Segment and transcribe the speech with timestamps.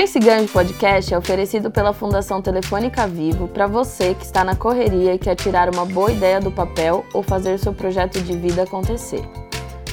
[0.00, 5.12] Pense Grande Podcast é oferecido pela Fundação Telefônica Vivo para você que está na correria
[5.12, 9.20] e quer tirar uma boa ideia do papel ou fazer seu projeto de vida acontecer.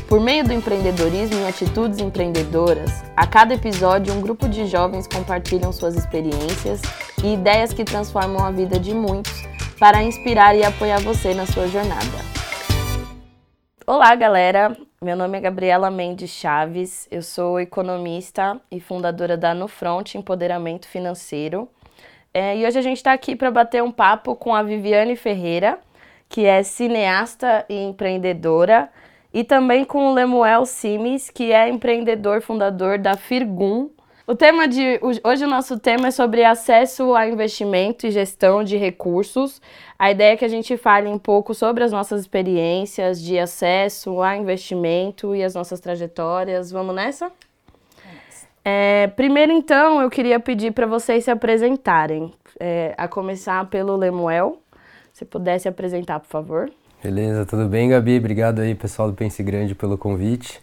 [0.07, 5.73] Por meio do empreendedorismo e atitudes empreendedoras, a cada episódio um grupo de jovens compartilham
[5.73, 6.81] suas experiências
[7.21, 9.45] e ideias que transformam a vida de muitos
[9.77, 12.17] para inspirar e apoiar você na sua jornada.
[13.85, 14.86] Olá, galera!
[14.99, 21.69] Meu nome é Gabriela Mendes Chaves, eu sou economista e fundadora da Nufront Empoderamento Financeiro.
[22.33, 25.77] É, e hoje a gente está aqui para bater um papo com a Viviane Ferreira,
[26.27, 28.89] que é cineasta e empreendedora,
[29.31, 33.91] e também com o Lemuel Simes, que é empreendedor fundador da Firgum,
[34.27, 38.75] o tema de hoje o nosso tema é sobre acesso a investimento e gestão de
[38.75, 39.61] recursos.
[39.97, 44.21] A ideia é que a gente fale um pouco sobre as nossas experiências de acesso
[44.21, 46.69] a investimento e as nossas trajetórias.
[46.69, 47.31] Vamos nessa?
[48.65, 52.33] É, primeiro, então, eu queria pedir para vocês se apresentarem.
[52.59, 54.61] É, a começar pelo Lemuel.
[55.13, 56.69] Se pudesse apresentar, por favor.
[57.01, 58.17] Beleza, tudo bem, Gabi?
[58.17, 60.61] Obrigado aí, pessoal do Pense Grande, pelo convite.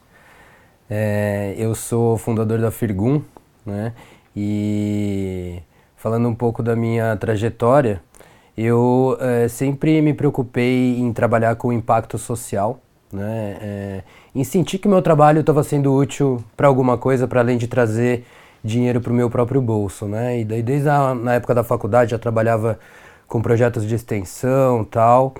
[0.90, 3.22] É, eu sou fundador da Firgum,
[3.64, 3.92] né?
[4.36, 5.62] E
[5.96, 8.02] falando um pouco da minha trajetória,
[8.56, 12.80] eu é, sempre me preocupei em trabalhar com impacto social,
[13.12, 13.56] né?
[13.60, 14.02] É,
[14.34, 18.24] em sentir que meu trabalho estava sendo útil para alguma coisa, para além de trazer
[18.62, 20.40] dinheiro para o meu próprio bolso, né?
[20.40, 22.78] E daí desde a na época da faculdade já trabalhava
[23.28, 25.34] com projetos de extensão, tal.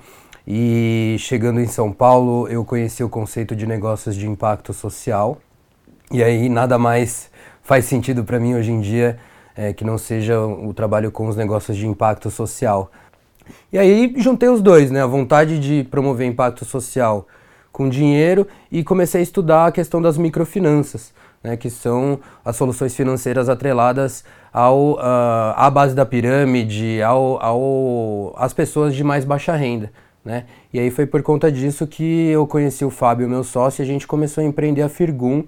[0.47, 5.39] E chegando em São Paulo, eu conheci o conceito de negócios de impacto social.
[6.13, 7.31] E aí nada mais
[7.65, 9.19] faz sentido para mim hoje em dia
[9.57, 12.91] é, que não seja o trabalho com os negócios de impacto social.
[13.73, 15.03] E aí juntei os dois, né?
[15.03, 17.27] A vontade de promover impacto social
[17.73, 21.57] com dinheiro e comecei a estudar a questão das microfinanças, né?
[21.57, 28.53] Que são as soluções financeiras atreladas ao, uh, à base da pirâmide, ao, ao, às
[28.53, 29.91] pessoas de mais baixa renda.
[30.25, 30.45] Né?
[30.73, 33.87] E aí foi por conta disso que eu conheci o Fábio, meu sócio, e a
[33.87, 35.45] gente começou a empreender a Firgum,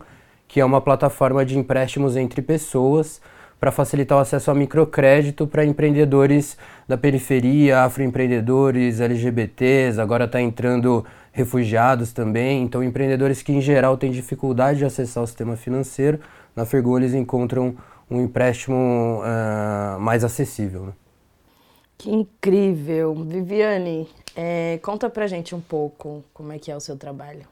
[0.49, 3.21] que é uma plataforma de empréstimos entre pessoas
[3.59, 11.05] para facilitar o acesso a microcrédito para empreendedores da periferia, afroempreendedores, LGBTs, agora está entrando
[11.33, 16.21] refugiados também, então empreendedores que em geral têm dificuldade de acessar o sistema financeiro,
[16.55, 17.77] na Fergu eles encontram
[18.11, 20.87] um empréstimo uh, mais acessível.
[20.87, 20.93] Né?
[21.99, 23.15] Que incrível!
[23.15, 27.47] Viviane, é, conta pra gente um pouco como é que é o seu trabalho.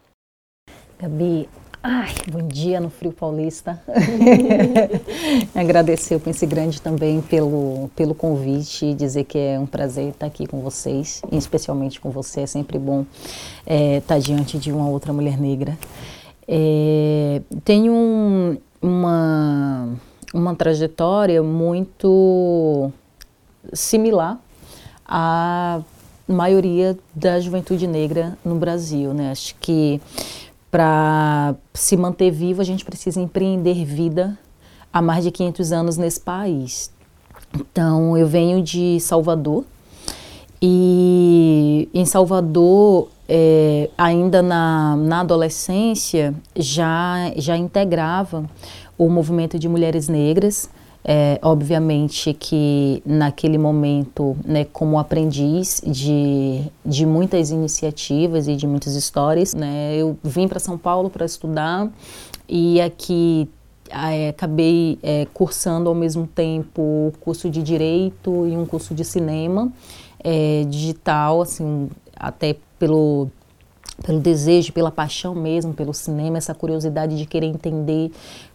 [0.99, 1.49] Gabi,
[1.86, 3.78] Ai, bom dia no Frio Paulista.
[5.54, 10.24] Agradecer o Pense Grande também pelo, pelo convite e dizer que é um prazer estar
[10.24, 12.40] aqui com vocês, especialmente com você.
[12.40, 13.04] É sempre bom
[13.66, 15.76] é, estar diante de uma outra mulher negra.
[16.48, 19.90] É, tenho um, uma,
[20.32, 22.90] uma trajetória muito
[23.74, 24.40] similar
[25.06, 25.82] à
[26.26, 29.12] maioria da juventude negra no Brasil.
[29.12, 29.30] Né?
[29.30, 30.00] Acho que
[30.74, 34.36] para se manter vivo, a gente precisa empreender vida
[34.92, 36.90] há mais de 500 anos nesse país.
[37.54, 39.64] Então, eu venho de Salvador
[40.60, 48.44] e em Salvador, é, ainda na, na adolescência, já, já integrava
[48.98, 50.68] o movimento de mulheres negras
[51.04, 58.94] é, obviamente que naquele momento, né, como aprendiz de, de muitas iniciativas e de muitas
[58.94, 61.91] histórias, né, eu vim para São Paulo para estudar
[62.48, 63.50] e aqui
[63.91, 69.04] é, acabei é, cursando ao mesmo tempo o curso de Direito e um curso de
[69.04, 69.70] Cinema
[70.25, 73.28] é, digital, assim, até pelo
[74.02, 78.11] pelo desejo, pela paixão mesmo pelo cinema, essa curiosidade de querer entender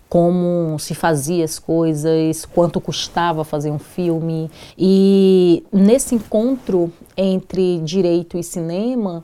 [0.09, 4.50] como se fazia as coisas, quanto custava fazer um filme.
[4.75, 9.23] E nesse encontro entre direito e cinema,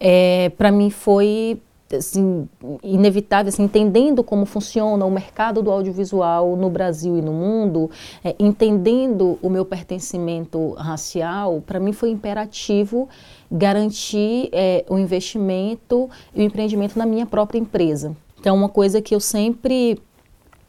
[0.00, 1.60] é, para mim foi
[1.94, 2.48] assim,
[2.82, 7.90] inevitável, assim, entendendo como funciona o mercado do audiovisual no Brasil e no mundo,
[8.24, 13.06] é, entendendo o meu pertencimento racial, para mim foi imperativo
[13.50, 18.16] garantir é, o investimento e o empreendimento na minha própria empresa.
[18.40, 20.00] Então, uma coisa que eu sempre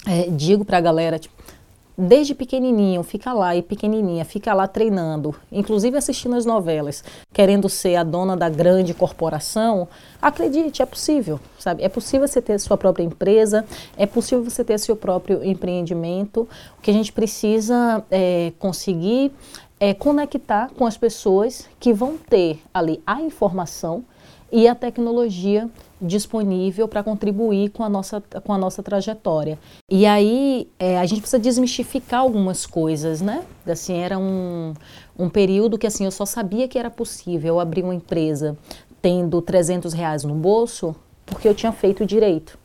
[0.08, 1.34] é, digo para a galera, tipo,
[1.98, 7.96] desde pequenininho, fica lá e pequenininha, fica lá treinando, inclusive assistindo as novelas, querendo ser
[7.96, 9.88] a dona da grande corporação,
[10.22, 11.84] acredite, é possível, sabe?
[11.84, 13.64] É possível você ter sua própria empresa,
[13.96, 16.48] é possível você ter seu próprio empreendimento.
[16.78, 19.32] O que a gente precisa é conseguir
[19.80, 24.06] é conectar com as pessoas que vão ter ali a informação
[24.54, 25.68] e a tecnologia
[26.00, 29.58] disponível para contribuir com a, nossa, com a nossa trajetória.
[29.90, 33.44] E aí é, a gente precisa desmistificar algumas coisas, né?
[33.66, 34.76] Assim, era um,
[35.18, 38.56] um período que assim eu só sabia que era possível abrir uma empresa
[39.02, 40.96] tendo 300 reais no bolso
[41.26, 42.60] porque eu tinha feito direito.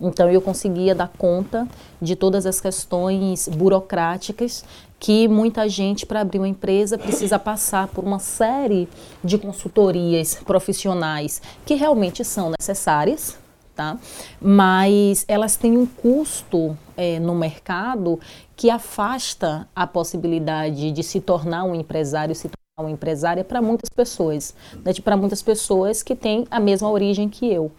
[0.00, 1.66] Então eu conseguia dar conta
[2.00, 4.64] de todas as questões burocráticas
[5.04, 8.88] que muita gente para abrir uma empresa precisa passar por uma série
[9.22, 13.36] de consultorias profissionais que realmente são necessárias,
[13.76, 13.98] tá?
[14.40, 18.18] Mas elas têm um custo é, no mercado
[18.56, 23.90] que afasta a possibilidade de se tornar um empresário, se tornar uma empresária para muitas
[23.90, 24.90] pessoas, né?
[25.04, 27.70] para muitas pessoas que têm a mesma origem que eu.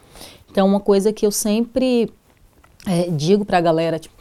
[0.51, 2.13] Então, uma coisa que eu sempre
[2.85, 4.13] é, digo para a galera, tipo,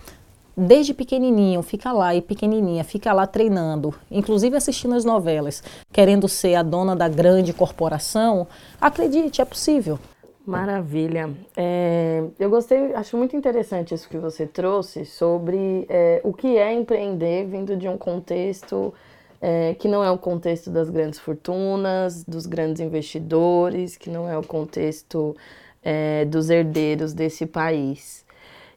[0.57, 5.63] desde pequenininho, fica lá e pequenininha, fica lá treinando, inclusive assistindo as novelas,
[5.93, 8.47] querendo ser a dona da grande corporação,
[8.81, 9.99] acredite, é possível.
[10.47, 11.31] Maravilha.
[11.57, 16.73] É, eu gostei, acho muito interessante isso que você trouxe sobre é, o que é
[16.73, 18.93] empreender vindo de um contexto
[19.41, 24.39] é, que não é o contexto das grandes fortunas, dos grandes investidores, que não é
[24.39, 25.37] o contexto
[25.83, 28.24] é, dos herdeiros desse país.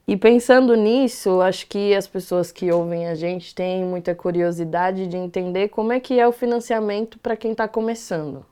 [0.08, 5.18] E pensando nisso, acho que as pessoas que ouvem a gente têm muita curiosidade de
[5.18, 8.46] entender como é que é o financiamento para quem está começando.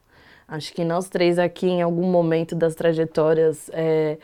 [0.45, 4.17] Acho que nós três aqui, em algum momento das trajetórias, é,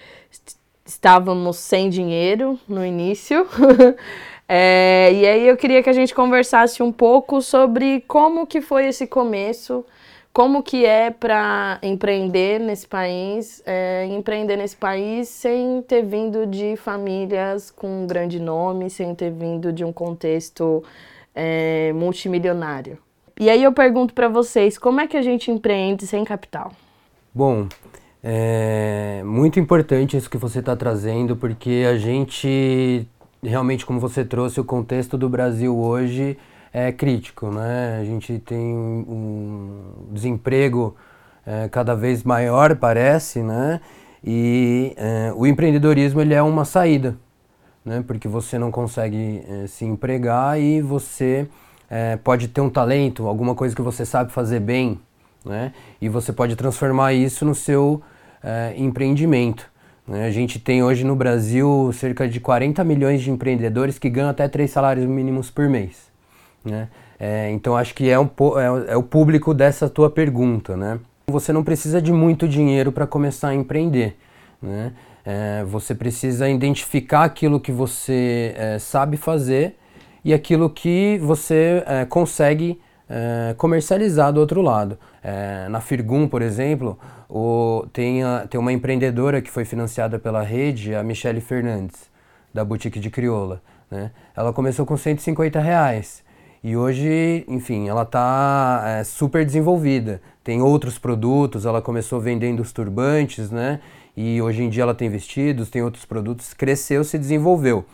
[0.85, 3.47] estávamos sem dinheiro no início.
[4.47, 8.87] é, e aí eu queria que a gente conversasse um pouco sobre como que foi
[8.87, 9.85] esse começo,
[10.33, 16.75] como que é para empreender nesse país, é, empreender nesse país sem ter vindo de
[16.77, 20.83] famílias com um grande nome, sem ter vindo de um contexto
[21.35, 22.97] é, multimilionário.
[23.39, 26.71] E aí eu pergunto para vocês, como é que a gente empreende sem capital?
[27.33, 27.67] Bom,
[28.23, 33.07] é muito importante isso que você está trazendo, porque a gente
[33.43, 36.37] realmente, como você trouxe, o contexto do Brasil hoje
[36.73, 37.99] é crítico, né?
[38.01, 40.95] A gente tem um desemprego
[41.45, 43.81] é, cada vez maior, parece, né?
[44.23, 47.17] E é, o empreendedorismo ele é uma saída,
[47.83, 48.03] né?
[48.05, 51.47] Porque você não consegue é, se empregar e você
[51.89, 54.99] é, pode ter um talento, alguma coisa que você sabe fazer bem,
[55.45, 55.73] né?
[55.99, 58.01] E você pode transformar isso no seu
[58.43, 59.69] é, empreendimento.
[60.07, 60.25] Né?
[60.25, 64.47] A gente tem hoje no Brasil cerca de 40 milhões de empreendedores que ganham até
[64.47, 66.10] três salários mínimos por mês.
[66.63, 66.87] Né?
[67.19, 70.75] É, então acho que é, um, é, é, o público dessa tua pergunta.
[70.75, 70.99] Né?
[71.27, 74.17] Você não precisa de muito dinheiro para começar a empreender.
[74.61, 74.93] Né?
[75.25, 79.75] É, você precisa identificar aquilo que você é, sabe fazer
[80.23, 82.79] e aquilo que você é, consegue
[83.09, 84.97] é, comercializar do outro lado.
[85.69, 86.97] na Firgum, por exemplo,
[87.29, 92.09] o, tem, a, tem uma empreendedora que foi financiada pela rede, a Michele Fernandes,
[92.53, 93.61] da Boutique de Crioula.
[93.91, 94.11] Né?
[94.35, 96.23] Ela começou com 150 reais.
[96.63, 100.21] E hoje, enfim, ela está é, super desenvolvida.
[100.43, 103.79] Tem outros produtos, ela começou vendendo os turbantes, né?
[104.15, 107.85] E hoje em dia ela tem vestidos, tem outros produtos, cresceu, se desenvolveu.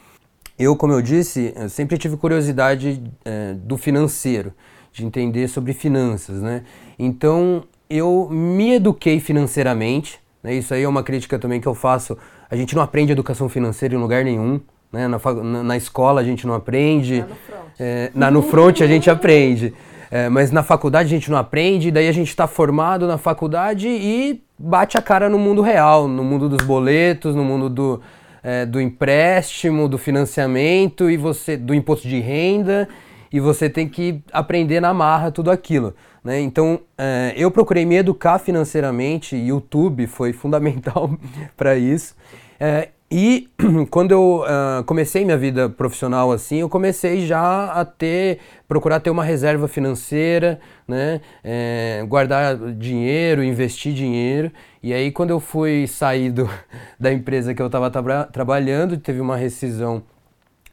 [0.60, 4.52] Eu, como eu disse, eu sempre tive curiosidade é, do financeiro,
[4.92, 6.64] de entender sobre finanças, né?
[6.98, 10.56] Então, eu me eduquei financeiramente, né?
[10.56, 12.18] Isso aí é uma crítica também que eu faço.
[12.50, 14.60] A gente não aprende educação financeira em lugar nenhum,
[14.98, 15.08] né?
[15.08, 17.20] Na, na, escola a gente não aprende.
[17.20, 17.72] Na no front.
[17.80, 19.74] É, na, no front a gente aprende.
[20.10, 23.90] É, mas na faculdade a gente não aprende, daí a gente está formado na faculdade
[23.90, 28.02] e bate a cara no mundo real, no mundo dos boletos, no mundo do,
[28.42, 32.88] é, do empréstimo, do financiamento e você do imposto de renda
[33.32, 35.94] e você tem que aprender na marra tudo aquilo.
[36.24, 36.40] Né?
[36.40, 41.12] Então é, eu procurei me educar financeiramente, YouTube foi fundamental
[41.58, 42.16] para isso.
[42.58, 43.48] É, e
[43.90, 49.10] quando eu uh, comecei minha vida profissional assim, eu comecei já a ter, procurar ter
[49.10, 51.22] uma reserva financeira, né?
[51.42, 54.52] É, guardar dinheiro, investir dinheiro.
[54.84, 56.50] E aí quando eu fui sair do,
[57.00, 60.04] da empresa que eu estava tra trabalhando, teve uma rescisão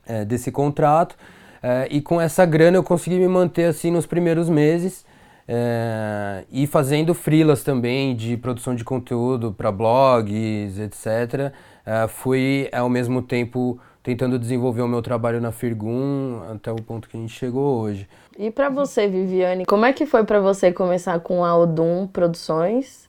[0.04, 1.16] é, desse contrato.
[1.62, 5.06] É, e com essa grana eu consegui me manter assim nos primeiros meses.
[5.46, 11.52] É, e fazendo freelas também de produção de conteúdo para blogs, etc
[11.86, 17.08] uh, fui ao mesmo tempo tentando desenvolver o meu trabalho na Firgum até o ponto
[17.08, 18.06] que a gente chegou hoje.
[18.38, 23.08] E para você, Viviane, como é que foi para você começar com a Odum Produções?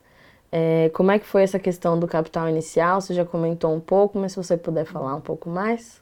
[0.52, 3.02] É, como é que foi essa questão do capital inicial?
[3.02, 6.02] Você já comentou um pouco, mas se você puder falar um pouco mais.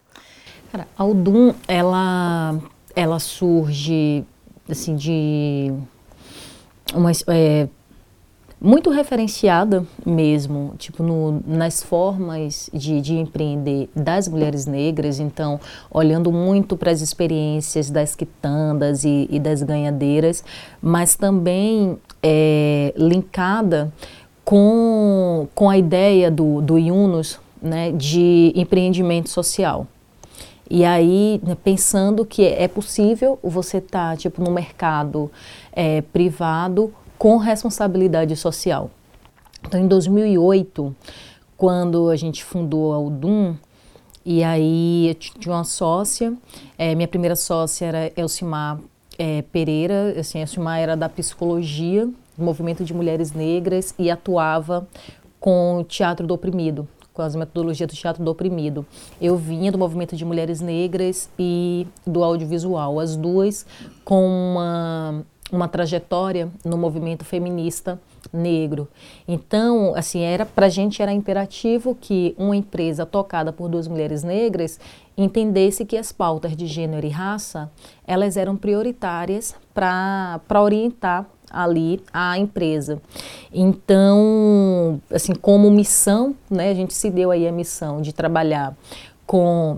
[0.71, 2.59] Cara, a Odum, ela,
[2.95, 4.23] ela surge
[4.69, 5.73] assim de
[6.93, 7.67] uma, é,
[8.63, 15.59] muito referenciada mesmo, tipo, no, nas formas de, de empreender das mulheres negras, então,
[15.91, 20.45] olhando muito para as experiências das quitandas e, e, das ganhadeiras,
[20.81, 23.91] mas também é, linkada
[24.45, 29.85] com, com a ideia do, do Yunus né, de empreendimento social.
[30.69, 35.29] E aí, né, pensando que é possível você estar, tá, tipo, no mercado
[35.73, 38.89] é, privado com responsabilidade social.
[39.65, 40.95] Então, em 2008,
[41.55, 43.55] quando a gente fundou a Udum,
[44.25, 46.33] e aí eu tinha uma sócia,
[46.77, 48.79] é, minha primeira sócia era Elcimar
[49.17, 52.05] é, Pereira, assim, Elcimar era da psicologia,
[52.37, 54.87] do movimento de mulheres negras e atuava
[55.39, 58.85] com o teatro do oprimido, com as metodologias do teatro do oprimido.
[59.21, 63.65] Eu vinha do movimento de mulheres negras e do audiovisual, as duas
[64.03, 68.01] com uma uma trajetória no movimento feminista
[68.33, 68.87] negro.
[69.27, 74.23] Então, assim, era para a gente era imperativo que uma empresa tocada por duas mulheres
[74.23, 74.79] negras
[75.15, 77.69] entendesse que as pautas de gênero e raça
[78.07, 82.99] elas eram prioritárias para orientar ali a empresa.
[83.53, 88.75] Então, assim, como missão, né, a gente se deu aí a missão de trabalhar
[89.27, 89.77] com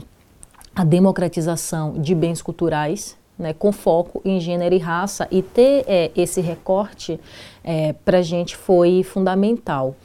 [0.73, 6.11] a democratização de bens culturais né, com foco em gênero e raça, e ter é,
[6.15, 7.19] esse recorte
[7.63, 9.95] é, para a gente foi fundamental.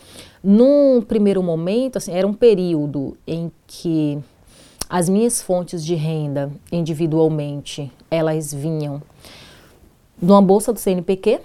[0.43, 4.19] Num primeiro momento, assim, era um período em que
[4.89, 9.03] as minhas fontes de renda individualmente, elas vinham
[10.21, 11.41] de uma bolsa do CNPq,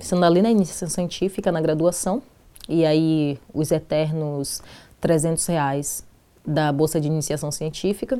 [0.00, 2.22] sendo ali na iniciação científica, na graduação,
[2.68, 4.60] e aí os eternos
[5.00, 6.04] 300 reais
[6.44, 8.18] da bolsa de iniciação científica.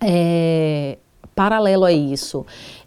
[0.00, 0.98] É,
[1.34, 2.44] Paralelo a isso,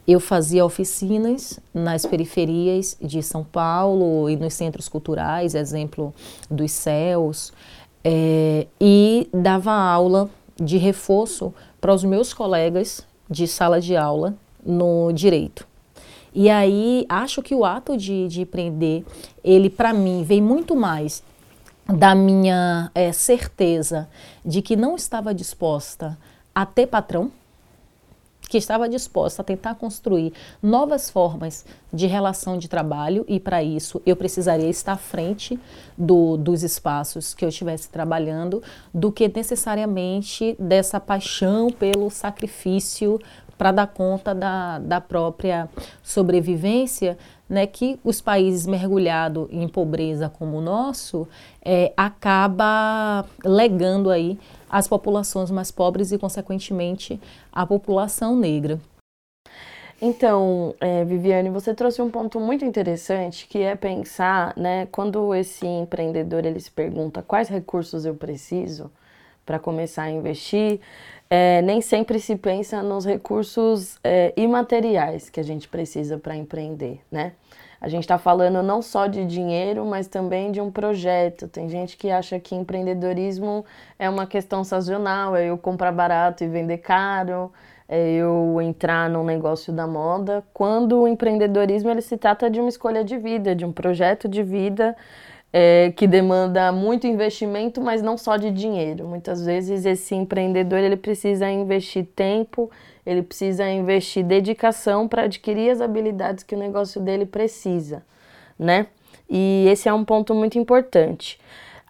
[0.07, 6.13] eu fazia oficinas nas periferias de São Paulo e nos centros culturais, exemplo
[6.49, 7.51] dos céus,
[8.03, 15.11] é, e dava aula de reforço para os meus colegas de sala de aula no
[15.11, 15.67] direito.
[16.33, 19.05] E aí acho que o ato de, de empreender,
[19.43, 21.23] ele para mim vem muito mais
[21.87, 24.07] da minha é, certeza
[24.43, 26.17] de que não estava disposta
[26.53, 27.31] a ter patrão
[28.47, 34.01] que estava disposta a tentar construir novas formas de relação de trabalho e para isso
[34.05, 35.59] eu precisaria estar à frente
[35.97, 38.61] do, dos espaços que eu estivesse trabalhando
[38.93, 43.19] do que necessariamente dessa paixão pelo sacrifício
[43.57, 45.69] para dar conta da, da própria
[46.03, 51.27] sobrevivência, né, que os países mergulhados em pobreza como o nosso
[51.63, 54.37] é, acaba legando aí
[54.75, 57.17] as populações mais pobres e, consequentemente,
[57.49, 58.77] a população negra.
[60.01, 65.65] Então, é, Viviane, você trouxe um ponto muito interessante que é pensar, né, quando esse
[65.65, 68.91] empreendedor ele se pergunta quais recursos eu preciso
[69.45, 70.81] para começar a investir,
[71.29, 76.99] é, nem sempre se pensa nos recursos é, imateriais que a gente precisa para empreender,
[77.09, 77.31] né?
[77.85, 81.47] A gente está falando não só de dinheiro, mas também de um projeto.
[81.47, 83.63] Tem gente que acha que empreendedorismo
[83.99, 87.53] é uma questão sazonal, é eu comprar barato e vender caro,
[87.87, 92.69] é eu entrar num negócio da moda, quando o empreendedorismo ele se trata de uma
[92.69, 94.95] escolha de vida, de um projeto de vida
[95.53, 99.07] é, que demanda muito investimento, mas não só de dinheiro.
[99.07, 102.71] Muitas vezes esse empreendedor ele precisa investir tempo,
[103.05, 108.03] ele precisa investir dedicação para adquirir as habilidades que o negócio dele precisa,
[108.57, 108.87] né?
[109.29, 111.39] E esse é um ponto muito importante.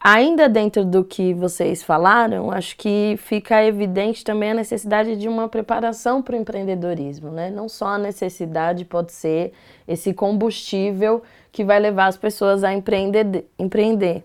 [0.07, 5.49] Ainda dentro do que vocês falaram, acho que fica evidente também a necessidade de uma
[5.49, 7.49] preparação para o empreendedorismo, né?
[7.49, 9.51] Não só a necessidade pode ser
[9.87, 14.23] esse combustível que vai levar as pessoas a empreender, empreender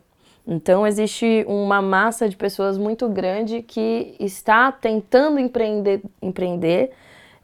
[0.52, 6.90] então, existe uma massa de pessoas muito grande que está tentando empreender, empreender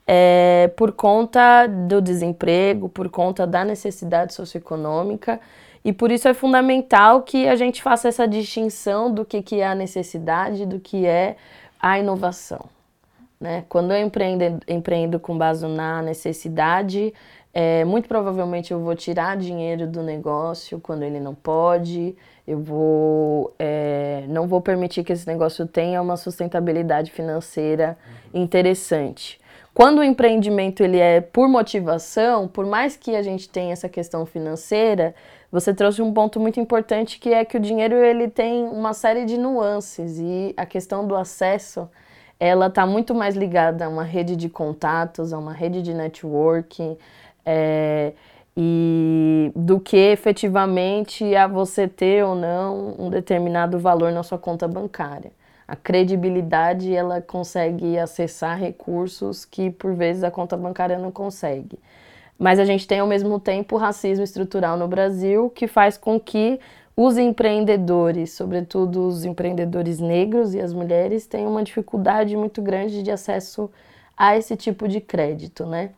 [0.04, 5.38] é, por conta do desemprego, por conta da necessidade socioeconômica.
[5.84, 9.68] E por isso é fundamental que a gente faça essa distinção do que, que é
[9.68, 11.36] a necessidade do que é
[11.78, 12.64] a inovação.
[13.40, 13.64] Né?
[13.68, 17.14] Quando eu empreendo, empreendo com base na necessidade,
[17.54, 23.54] é, muito provavelmente eu vou tirar dinheiro do negócio quando ele não pode, eu vou
[23.58, 27.98] é, não vou permitir que esse negócio tenha uma sustentabilidade financeira
[28.32, 29.40] interessante.
[29.74, 34.24] Quando o empreendimento ele é por motivação, por mais que a gente tenha essa questão
[34.24, 35.14] financeira,
[35.52, 39.24] você trouxe um ponto muito importante que é que o dinheiro ele tem uma série
[39.24, 41.88] de nuances e a questão do acesso
[42.38, 46.96] ela está muito mais ligada a uma rede de contatos, a uma rede de networking,
[47.44, 48.12] é,
[48.56, 54.66] e do que efetivamente a você ter ou não um determinado valor na sua conta
[54.66, 55.30] bancária.
[55.68, 61.78] A credibilidade ela consegue acessar recursos que por vezes a conta bancária não consegue.
[62.38, 66.18] Mas a gente tem ao mesmo tempo o racismo estrutural no Brasil que faz com
[66.20, 66.60] que
[66.96, 73.10] os empreendedores, sobretudo os empreendedores negros e as mulheres, tenham uma dificuldade muito grande de
[73.10, 73.70] acesso
[74.16, 75.90] a esse tipo de crédito, né?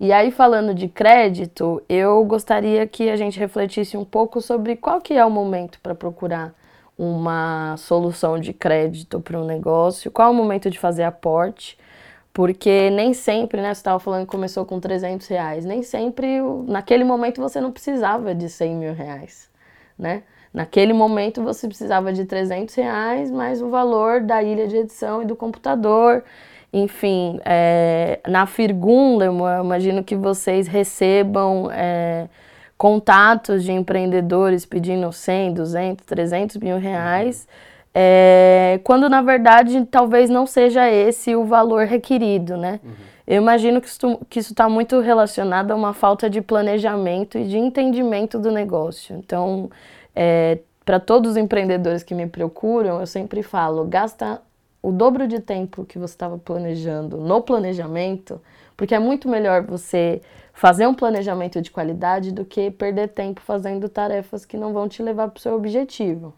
[0.00, 5.00] E aí, falando de crédito, eu gostaria que a gente refletisse um pouco sobre qual
[5.00, 6.54] que é o momento para procurar
[6.96, 11.76] uma solução de crédito para um negócio, qual é o momento de fazer aporte,
[12.32, 17.02] porque nem sempre, né, você estava falando que começou com 300 reais, nem sempre, naquele
[17.02, 19.50] momento você não precisava de 100 mil reais,
[19.98, 20.22] né?
[20.54, 25.26] Naquele momento você precisava de 300 reais, mais o valor da ilha de edição e
[25.26, 26.24] do computador,
[26.72, 32.28] enfim, é, na Firgunda, eu imagino que vocês recebam é,
[32.76, 37.48] contatos de empreendedores pedindo 100, 200, 300 mil reais,
[37.94, 42.80] é, quando na verdade talvez não seja esse o valor requerido, né?
[42.84, 42.90] Uhum.
[43.26, 43.88] Eu imagino que
[44.38, 49.16] isso está muito relacionado a uma falta de planejamento e de entendimento do negócio.
[49.16, 49.70] Então,
[50.16, 54.40] é, para todos os empreendedores que me procuram, eu sempre falo: gasta
[54.82, 58.40] o dobro de tempo que você estava planejando no planejamento,
[58.76, 63.88] porque é muito melhor você fazer um planejamento de qualidade do que perder tempo fazendo
[63.88, 66.34] tarefas que não vão te levar para o seu objetivo.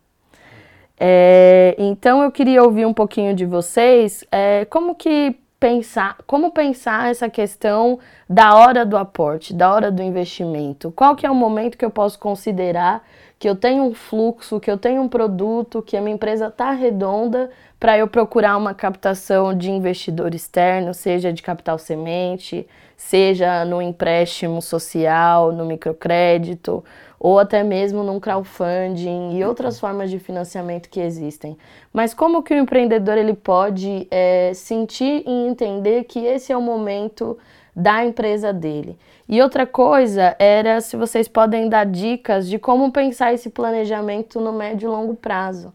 [0.99, 7.11] É, então eu queria ouvir um pouquinho de vocês é, como que pensar, como pensar
[7.11, 10.91] essa questão da hora do aporte, da hora do investimento.
[10.91, 13.03] Qual que é o momento que eu posso considerar
[13.39, 16.73] que eu tenho um fluxo, que eu tenho um produto, que a minha empresa está
[16.73, 23.81] redonda para eu procurar uma captação de investidor externo, seja de capital semente, seja no
[23.81, 26.85] empréstimo social, no microcrédito,
[27.19, 31.57] ou até mesmo num crowdfunding e outras formas de financiamento que existem.
[31.91, 36.61] Mas como que o empreendedor ele pode é, sentir e entender que esse é o
[36.61, 37.39] momento
[37.75, 38.99] da empresa dele?
[39.27, 44.53] E outra coisa era se vocês podem dar dicas de como pensar esse planejamento no
[44.53, 45.73] médio e longo prazo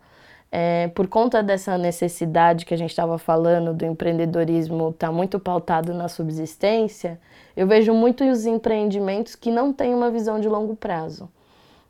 [0.58, 5.38] é, por conta dessa necessidade que a gente estava falando do empreendedorismo estar tá muito
[5.38, 7.20] pautado na subsistência,
[7.58, 11.30] eu vejo muitos empreendimentos que não têm uma visão de longo prazo.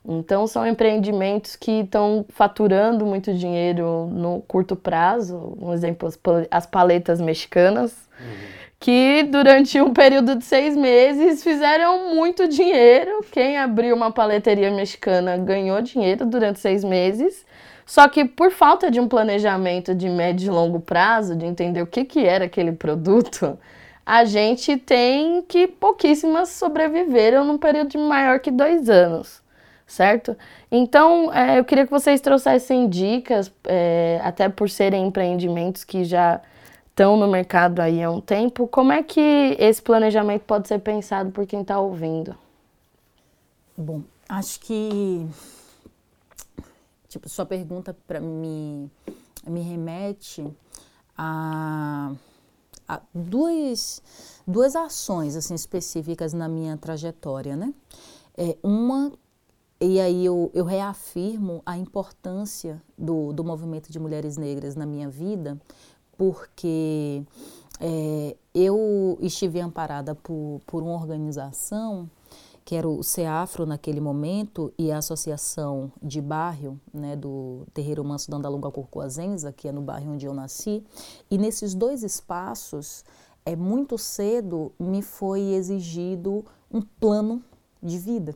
[0.04, 6.08] Então, são empreendimentos que estão faturando muito dinheiro no curto prazo, um exemplo,
[6.50, 8.36] as paletas mexicanas, uhum.
[8.80, 13.24] que durante um período de seis meses fizeram muito dinheiro.
[13.30, 17.46] Quem abriu uma paleteria mexicana ganhou dinheiro durante seis meses
[17.86, 21.86] só que por falta de um planejamento de médio e longo prazo, de entender o
[21.86, 23.56] que, que era aquele produto,
[24.04, 29.40] a gente tem que pouquíssimas sobreviveram num período de maior que dois anos,
[29.86, 30.36] certo?
[30.70, 36.40] Então, é, eu queria que vocês trouxessem dicas, é, até por serem empreendimentos que já
[36.90, 41.30] estão no mercado aí há um tempo, como é que esse planejamento pode ser pensado
[41.30, 42.34] por quem está ouvindo?
[43.76, 45.26] Bom, acho que
[47.08, 48.90] Tipo, sua pergunta para mim
[49.46, 50.46] me remete
[51.16, 52.12] a,
[52.88, 54.02] a duas,
[54.46, 57.72] duas ações assim específicas na minha trajetória, né?
[58.36, 59.12] É, uma
[59.80, 65.08] e aí eu, eu reafirmo a importância do, do movimento de mulheres negras na minha
[65.08, 65.60] vida,
[66.16, 67.22] porque
[67.78, 72.10] é, eu estive amparada por, por uma organização
[72.66, 78.28] que era o CEAFRO naquele momento e a Associação de Bairro, né, do Terreiro Manso
[78.28, 80.84] da Andalunga Corcoazenza, que é no bairro onde eu nasci.
[81.30, 83.04] E nesses dois espaços,
[83.44, 87.40] é muito cedo me foi exigido um plano
[87.80, 88.34] de vida.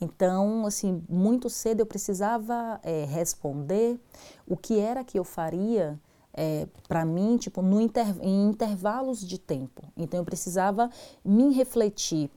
[0.00, 4.00] Então, assim, muito cedo eu precisava é, responder
[4.48, 5.96] o que era que eu faria
[6.34, 9.82] é, para mim, tipo, no inter, em intervalos de tempo.
[9.96, 10.90] Então, eu precisava
[11.24, 12.30] me refletir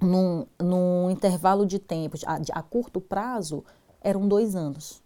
[0.00, 3.64] num, num intervalo de tempo, a, a curto prazo,
[4.00, 5.02] eram dois anos.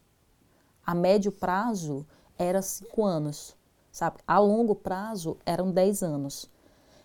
[0.84, 2.06] A médio prazo,
[2.38, 3.56] era cinco anos,
[3.92, 4.18] sabe?
[4.26, 6.48] A longo prazo, eram dez anos.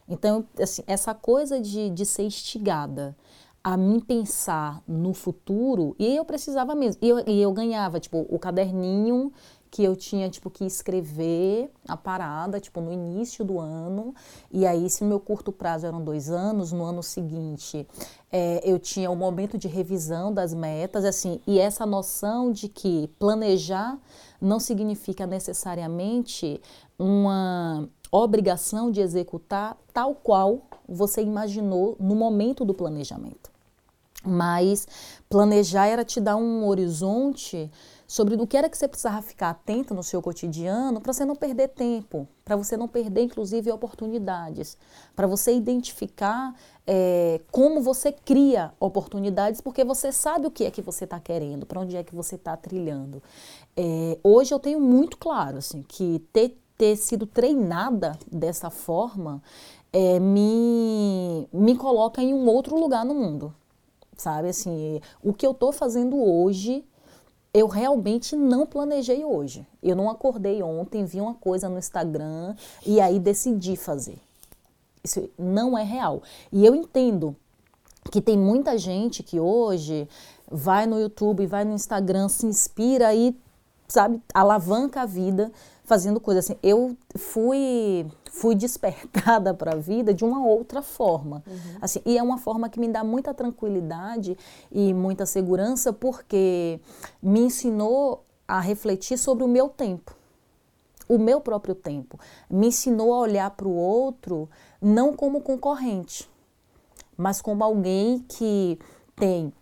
[0.08, 3.16] Então, assim, essa coisa de, de ser instigada
[3.64, 8.24] a mim pensar no futuro, e eu precisava mesmo, e eu, e eu ganhava, tipo,
[8.30, 9.34] o caderninho
[9.76, 14.16] que eu tinha tipo que escrever a parada tipo no início do ano
[14.50, 17.86] e aí se meu curto prazo eram dois anos no ano seguinte
[18.32, 22.70] é, eu tinha o um momento de revisão das metas assim e essa noção de
[22.70, 24.00] que planejar
[24.40, 26.62] não significa necessariamente
[26.98, 33.52] uma obrigação de executar tal qual você imaginou no momento do planejamento.
[34.26, 34.88] Mas
[35.30, 37.70] planejar era te dar um horizonte
[38.08, 41.36] sobre do que era que você precisava ficar atento no seu cotidiano para você não
[41.36, 44.78] perder tempo, para você não perder, inclusive, oportunidades,
[45.16, 50.82] para você identificar é, como você cria oportunidades, porque você sabe o que é que
[50.82, 53.22] você está querendo, para onde é que você está trilhando.
[53.76, 59.42] É, hoje eu tenho muito claro assim, que ter, ter sido treinada dessa forma
[59.92, 63.54] é, me, me coloca em um outro lugar no mundo.
[64.18, 66.86] Sabe assim, o que eu estou fazendo hoje
[67.56, 69.66] eu realmente não planejei hoje.
[69.82, 72.54] Eu não acordei ontem, vi uma coisa no Instagram
[72.86, 74.18] e aí decidi fazer.
[75.02, 76.22] Isso não é real.
[76.52, 77.34] E eu entendo
[78.12, 80.06] que tem muita gente que hoje
[80.52, 83.34] vai no YouTube, vai no Instagram, se inspira e,
[83.88, 85.50] sabe, alavanca a vida
[85.86, 86.60] fazendo coisas assim.
[86.62, 91.42] Eu fui fui despertada para a vida de uma outra forma.
[91.48, 91.78] Uhum.
[91.82, 94.38] Assim, e é uma forma que me dá muita tranquilidade
[94.70, 96.82] e muita segurança porque
[97.24, 100.14] me ensinou a refletir sobre o meu tempo.
[101.08, 102.20] O meu próprio tempo.
[102.50, 104.50] Me ensinou a olhar para o outro
[104.82, 106.30] não como concorrente,
[107.16, 108.78] mas como alguém que
[109.16, 109.54] tem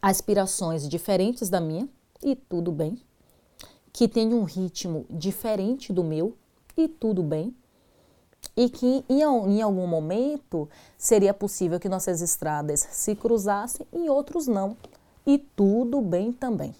[0.00, 1.88] aspirações diferentes da minha,
[2.22, 2.96] e tudo bem
[3.92, 6.36] que tem um ritmo diferente do meu
[6.76, 7.54] e tudo bem.
[8.56, 14.76] E que em, algum momento seria possível que nossas estradas se cruzassem e outros não.
[15.24, 16.74] E tudo bem também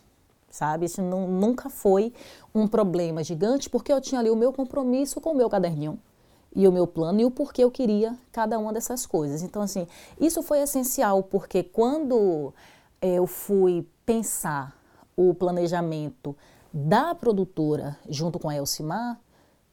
[0.53, 0.85] sabe?
[0.85, 2.12] Isso não, nunca foi
[2.55, 5.98] um problema gigante, porque eu tinha ali o meu compromisso com o meu caderninho
[6.55, 9.42] e o meu plano e o porquê eu queria cada uma dessas coisas.
[9.42, 9.87] Então, assim,
[10.20, 12.53] isso foi essencial, porque quando
[13.01, 14.77] eu fui pensar
[15.16, 16.37] o planejamento
[16.72, 19.20] da produtora junto com a Elcimar,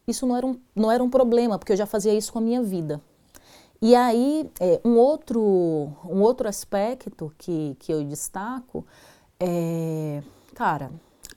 [0.08, 2.42] isso não era um, não era um problema, porque eu já fazia isso com a
[2.42, 3.02] minha vida.
[3.82, 5.42] E aí, é, um, outro,
[6.04, 8.86] um outro aspecto que, que eu destaco
[9.40, 10.22] é,
[10.54, 10.92] cara,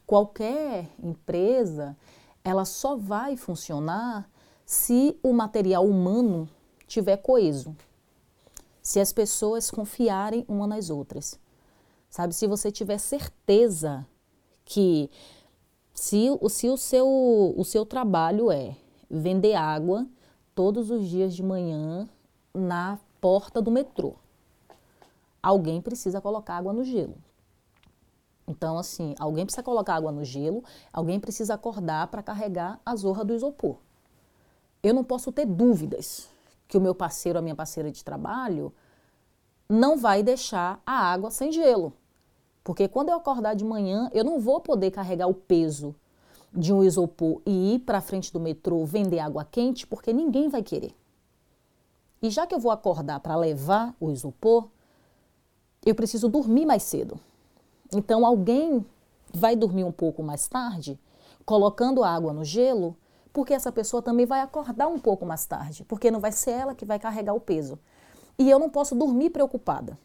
[0.05, 1.97] qualquer empresa,
[2.43, 4.29] ela só vai funcionar
[4.67, 6.49] se o material humano
[6.89, 7.77] tiver coeso,
[8.83, 11.39] se as pessoas confiarem uma nas outras.
[12.11, 14.05] Sabe, se você tiver certeza
[14.65, 15.09] que
[15.95, 17.07] se, se o, seu,
[17.57, 18.77] o seu trabalho é
[19.11, 20.07] vender água
[20.55, 22.09] todos os dias de manhã
[22.55, 24.15] na porta do metrô,
[25.43, 27.17] alguém precisa colocar água no gelo.
[28.47, 33.25] Então, assim, alguém precisa colocar água no gelo, alguém precisa acordar para carregar a zorra
[33.25, 33.77] do isopor.
[34.83, 36.29] Eu não posso ter dúvidas
[36.67, 38.73] que o meu parceiro, a minha parceira de trabalho,
[39.69, 41.93] não vai deixar a água sem gelo.
[42.65, 45.95] Porque quando eu acordar de manhã, eu não vou poder carregar o peso
[46.53, 50.63] de um isopor e ir para frente do metrô vender água quente, porque ninguém vai
[50.63, 50.95] querer.
[52.21, 54.69] E já que eu vou acordar para levar o isopor,
[55.85, 57.19] eu preciso dormir mais cedo.
[57.93, 58.85] Então alguém
[59.35, 61.01] vai dormir um pouco mais tarde,
[61.45, 62.97] colocando água no gelo,
[63.33, 66.75] porque essa pessoa também vai acordar um pouco mais tarde, porque não vai ser ela
[66.75, 67.79] que vai carregar o peso.
[68.39, 69.99] E eu não posso dormir preocupada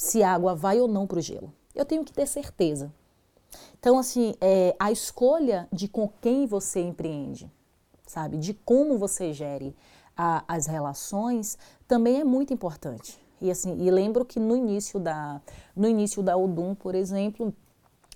[0.00, 1.52] se a água vai ou não para o gelo.
[1.74, 2.90] Eu tenho que ter certeza.
[3.78, 7.52] Então, assim, é, a escolha de com quem você empreende,
[8.06, 9.76] sabe, de como você gere
[10.16, 13.22] a, as relações, também é muito importante.
[13.42, 15.38] E assim, e lembro que no início da,
[15.76, 17.54] no início da Odum, por exemplo,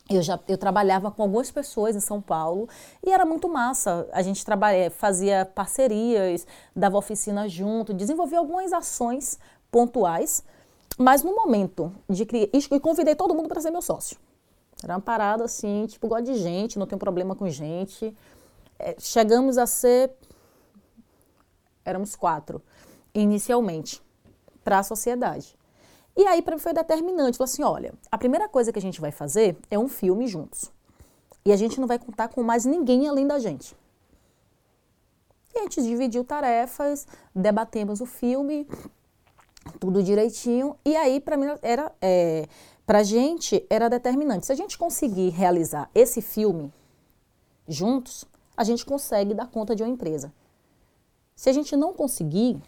[0.09, 2.67] eu já eu trabalhava com algumas pessoas em São Paulo
[3.03, 4.09] e era muito massa.
[4.11, 9.39] A gente trabalha, fazia parcerias, dava oficina junto, desenvolvia algumas ações
[9.71, 10.43] pontuais
[10.99, 12.49] mas no momento de criar.
[12.53, 14.17] E convidei todo mundo para ser meu sócio.
[14.83, 18.17] Era uma parada assim, tipo, gosto de gente, não tenho problema com gente.
[18.79, 20.13] É, chegamos a ser.
[21.85, 22.63] Éramos quatro,
[23.15, 24.03] inicialmente,
[24.63, 25.57] para a sociedade.
[26.17, 27.37] E aí, para mim, foi determinante.
[27.37, 30.71] Falei assim: olha, a primeira coisa que a gente vai fazer é um filme juntos.
[31.45, 33.77] E a gente não vai contar com mais ninguém além da gente.
[35.55, 38.67] E a gente dividiu tarefas, debatemos o filme,
[39.79, 40.77] tudo direitinho.
[40.85, 41.93] E aí, para mim, era.
[42.01, 42.47] É,
[42.87, 44.47] pra gente, era determinante.
[44.47, 46.73] Se a gente conseguir realizar esse filme
[47.67, 48.25] juntos,
[48.57, 50.33] a gente consegue dar conta de uma empresa.
[51.35, 52.63] Se a gente não conseguir,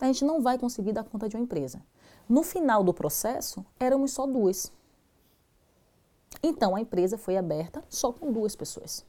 [0.00, 1.82] a gente não vai conseguir dar conta de uma empresa.
[2.28, 4.72] No final do processo, éramos só duas.
[6.42, 9.04] Então a empresa foi aberta só com duas pessoas.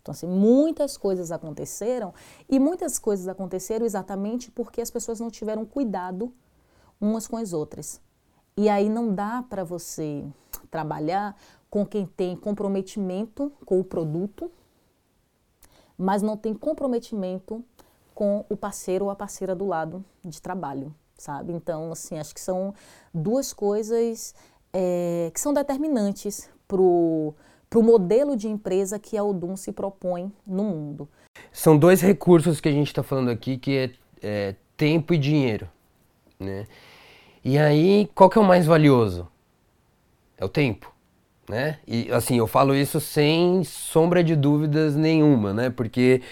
[0.00, 2.14] Então, assim, muitas coisas aconteceram
[2.48, 6.32] e muitas coisas aconteceram exatamente porque as pessoas não tiveram cuidado
[7.00, 8.00] umas com as outras.
[8.56, 10.24] E aí não dá para você
[10.70, 11.36] trabalhar
[11.70, 14.50] com quem tem comprometimento com o produto,
[15.96, 17.64] mas não tem comprometimento
[18.14, 21.52] com o parceiro ou a parceira do lado de trabalho, sabe?
[21.52, 22.74] Então, assim, acho que são
[23.14, 24.34] duas coisas
[24.72, 26.50] é, que são determinantes
[27.68, 31.08] para o modelo de empresa que a Odum se propõe no mundo.
[31.52, 33.90] São dois recursos que a gente está falando aqui, que é,
[34.22, 35.68] é, tempo e dinheiro,
[36.38, 36.66] né?
[37.44, 39.28] E aí, qual que é o mais valioso?
[40.36, 40.92] É o tempo,
[41.48, 41.78] né?
[41.86, 45.70] E assim, eu falo isso sem sombra de dúvidas nenhuma, né?
[45.70, 46.22] Porque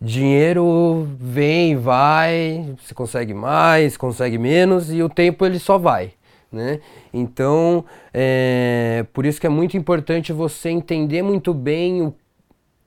[0.00, 6.14] dinheiro vem, vai, você consegue mais, consegue menos e o tempo ele só vai.
[6.52, 6.80] Né?
[7.12, 12.14] Então, é, por isso que é muito importante você entender muito bem o,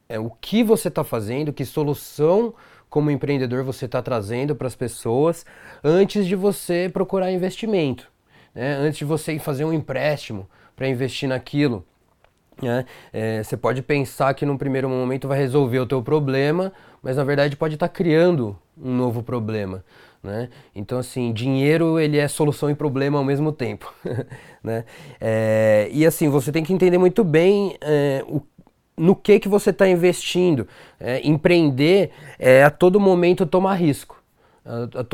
[0.08, 2.54] é, o que você está fazendo, que solução
[2.90, 5.46] como empreendedor você está trazendo para as pessoas
[5.84, 8.08] antes de você procurar investimento,
[8.54, 8.76] né?
[8.76, 11.84] antes de você fazer um empréstimo para investir naquilo.
[12.62, 12.86] Né?
[13.12, 17.24] É, você pode pensar que num primeiro momento vai resolver o teu problema, mas na
[17.24, 19.84] verdade pode estar tá criando um novo problema.
[20.26, 20.50] Né?
[20.76, 23.94] Então, assim, dinheiro ele é solução e problema ao mesmo tempo.
[24.64, 24.84] né?
[25.22, 28.42] É, e assim, você tem que entender muito bem é, o,
[28.98, 30.68] no que, que você está investindo.
[31.00, 32.10] É, empreender
[32.40, 34.20] é a todo momento tomar risco.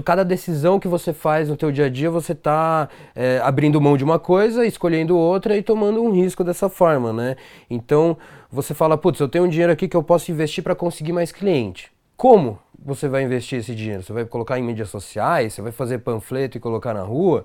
[0.05, 3.97] Cada decisão que você faz no teu dia a dia, você está é, abrindo mão
[3.97, 7.35] de uma coisa, escolhendo outra e tomando um risco dessa forma, né?
[7.69, 8.17] Então,
[8.49, 11.33] você fala, putz, eu tenho um dinheiro aqui que eu posso investir para conseguir mais
[11.33, 11.91] cliente.
[12.21, 14.03] Como você vai investir esse dinheiro?
[14.03, 15.53] Você vai colocar em mídias sociais?
[15.53, 17.43] Você vai fazer panfleto e colocar na rua?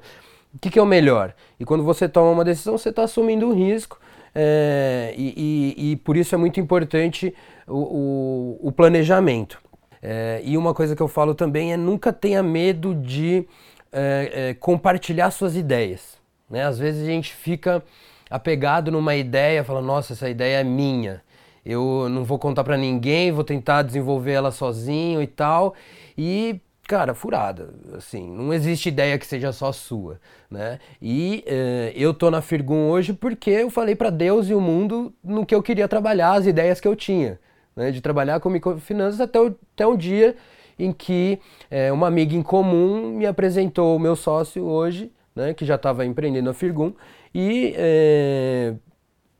[0.54, 1.34] O que, que é o melhor?
[1.58, 3.98] E quando você toma uma decisão, você está assumindo um risco.
[4.34, 7.34] É, e, e, e, por isso é muito importante
[7.66, 9.58] o, o, o planejamento.
[10.02, 13.48] É, e uma coisa que eu falo também é nunca tenha medo de
[13.90, 16.18] é, compartilhar suas ideias.
[16.50, 16.62] Né?
[16.66, 17.82] Às vezes a gente fica
[18.28, 21.22] apegado numa ideia, fala, nossa, essa ideia é minha
[21.66, 25.74] eu não vou contar para ninguém, vou tentar desenvolver ela sozinho e tal.
[26.16, 30.78] E cara, furada, assim, não existe ideia que seja só sua, né?
[31.02, 35.12] E eh, eu tô na Firgun hoje porque eu falei para Deus e o mundo
[35.22, 37.40] no que eu queria trabalhar, as ideias que eu tinha,
[37.74, 37.90] né?
[37.90, 40.36] De trabalhar com microfinanças até, o, até um dia
[40.78, 45.54] em que eh, uma amiga em comum me apresentou o meu sócio hoje, né?
[45.54, 46.92] Que já estava empreendendo a Firgun
[47.34, 48.74] e eh,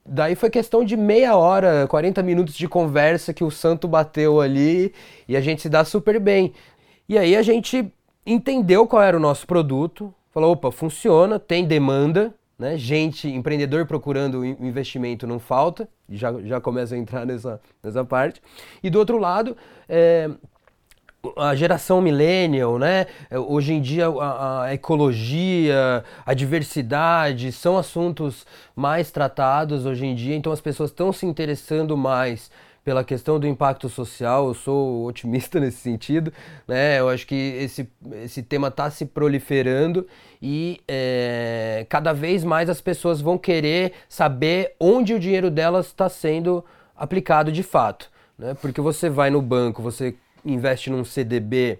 [0.08, 4.92] Daí foi questão de meia hora, 40 minutos de conversa que o santo bateu ali
[5.26, 6.52] e a gente se dá super bem.
[7.08, 7.92] E aí a gente
[8.24, 12.76] entendeu qual era o nosso produto, falou, opa, funciona, tem demanda, né?
[12.76, 18.40] Gente, empreendedor procurando investimento não falta, já, já começa a entrar nessa, nessa parte.
[18.82, 19.56] E do outro lado,
[19.88, 20.30] é,
[21.36, 23.06] a geração millennial, né?
[23.30, 30.36] Hoje em dia a, a, ecologia, a diversidade são assuntos mais tratados hoje em dia,
[30.36, 32.50] então as pessoas estão se interessando mais
[32.86, 36.32] pela questão do impacto social, eu sou otimista nesse sentido,
[36.68, 37.00] né?
[37.00, 37.88] Eu acho que esse,
[38.22, 40.06] esse tema está se proliferando
[40.40, 46.08] e é, cada vez mais as pessoas vão querer saber onde o dinheiro delas está
[46.08, 46.64] sendo
[46.96, 48.08] aplicado de fato.
[48.38, 48.54] Né?
[48.54, 50.14] Porque você vai no banco, você
[50.46, 51.78] investe num CDB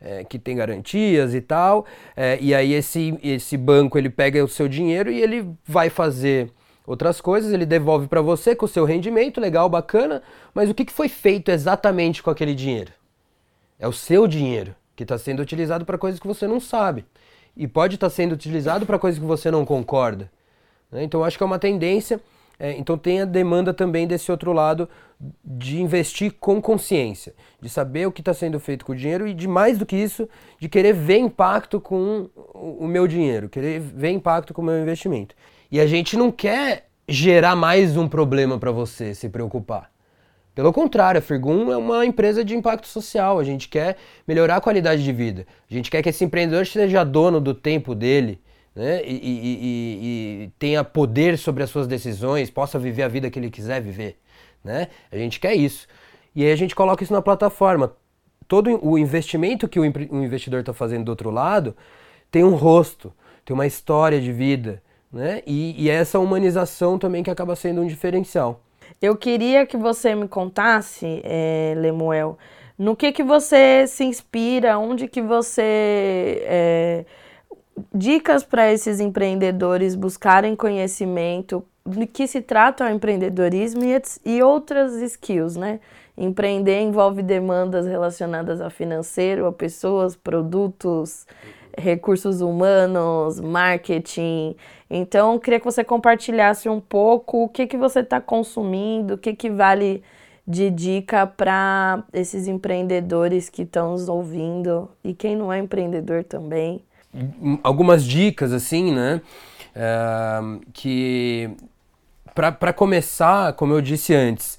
[0.00, 4.48] é, que tem garantias e tal, é, e aí esse, esse banco ele pega o
[4.48, 6.50] seu dinheiro e ele vai fazer
[6.86, 10.22] outras coisas, ele devolve para você com o seu rendimento, legal, bacana,
[10.52, 12.92] mas o que, que foi feito exatamente com aquele dinheiro?
[13.78, 17.04] É o seu dinheiro que está sendo utilizado para coisas que você não sabe.
[17.56, 20.30] E pode estar tá sendo utilizado para coisas que você não concorda.
[20.90, 21.02] Né?
[21.04, 22.20] Então acho que é uma tendência
[22.58, 24.88] é, então tem a demanda também desse outro lado
[25.44, 29.34] de investir com consciência, de saber o que está sendo feito com o dinheiro e
[29.34, 34.10] de mais do que isso, de querer ver impacto com o meu dinheiro, querer ver
[34.10, 35.34] impacto com o meu investimento.
[35.70, 39.90] E a gente não quer gerar mais um problema para você se preocupar.
[40.54, 43.40] Pelo contrário, a Firgun é uma empresa de impacto social.
[43.40, 45.46] A gente quer melhorar a qualidade de vida.
[45.68, 48.40] A gente quer que esse empreendedor seja dono do tempo dele,
[48.74, 49.02] né?
[49.04, 53.38] E, e, e, e, tenha poder sobre as suas decisões, possa viver a vida que
[53.38, 54.18] ele quiser viver.
[54.64, 54.88] Né?
[55.12, 55.86] A gente quer isso.
[56.34, 57.92] E aí a gente coloca isso na plataforma.
[58.48, 61.76] Todo o investimento que o, investidor está fazendo do outro lado
[62.30, 63.12] tem um rosto,
[63.44, 64.82] tem uma história de vida.
[65.12, 65.42] Né?
[65.46, 68.60] E, e essa humanização também que acaba sendo um diferencial.
[69.00, 72.36] Eu queria que você me contasse, é, Lemuel,
[72.76, 77.04] no que que você se inspira, onde que você é,
[77.94, 83.82] dicas para esses empreendedores buscarem conhecimento do que se trata o empreendedorismo
[84.24, 85.80] e, outras skills, né?
[86.16, 91.26] Empreender envolve demandas relacionadas a financeiro, a pessoas, produtos,
[91.76, 94.56] recursos humanos, marketing.
[94.88, 99.34] Então, queria que você compartilhasse um pouco o que, que você está consumindo, o que,
[99.34, 100.02] que vale
[100.46, 106.82] de dica para esses empreendedores que estão nos ouvindo e quem não é empreendedor também?
[107.62, 109.20] Algumas dicas, assim, né?
[109.74, 111.50] Uh, que
[112.34, 114.58] para começar, como eu disse antes,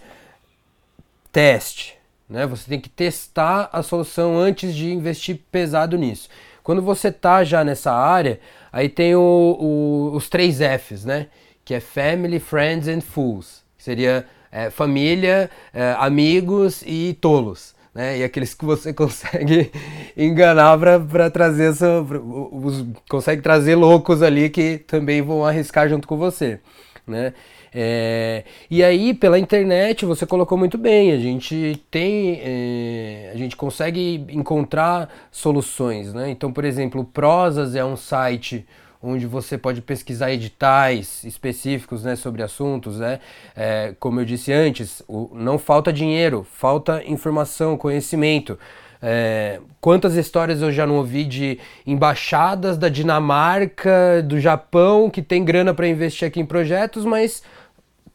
[1.31, 1.97] teste.
[2.29, 2.45] Né?
[2.47, 6.29] Você tem que testar a solução antes de investir pesado nisso.
[6.63, 8.39] Quando você tá já nessa área,
[8.71, 11.27] aí tem o, o, os três Fs, né?
[11.63, 13.63] Que é Family, Friends and Fools.
[13.77, 17.74] Que seria é, família, é, amigos e tolos.
[17.95, 18.17] Né?
[18.19, 19.71] E aqueles que você consegue
[20.17, 26.17] enganar para trazer essa, os, consegue trazer loucos ali que também vão arriscar junto com
[26.17, 26.59] você,
[27.07, 27.33] né?
[27.77, 33.57] É, e aí, pela internet, você colocou muito bem, a gente tem, é, a gente
[33.57, 36.29] consegue encontrar soluções, né?
[36.29, 38.65] Então, por exemplo, Prosas é um site
[39.05, 42.99] onde você pode pesquisar editais específicos né, sobre assuntos.
[42.99, 43.19] Né?
[43.55, 48.57] É, como eu disse antes, o, não falta dinheiro, falta informação, conhecimento.
[49.01, 55.45] É, quantas histórias eu já não ouvi de embaixadas da Dinamarca, do Japão, que tem
[55.45, 57.43] grana para investir aqui em projetos, mas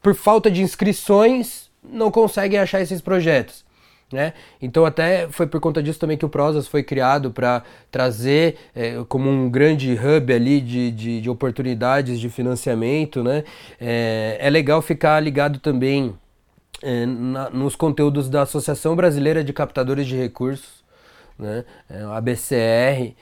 [0.03, 3.65] por falta de inscrições não conseguem achar esses projetos.
[4.13, 4.33] Né?
[4.61, 9.05] Então até foi por conta disso também que o Prosas foi criado para trazer é,
[9.09, 13.23] como um grande hub ali de, de, de oportunidades de financiamento.
[13.23, 13.45] Né?
[13.81, 16.13] É, é legal ficar ligado também
[16.83, 20.83] é, na, nos conteúdos da Associação Brasileira de Captadores de Recursos,
[21.39, 21.65] né?
[21.89, 23.15] É, a ABCR.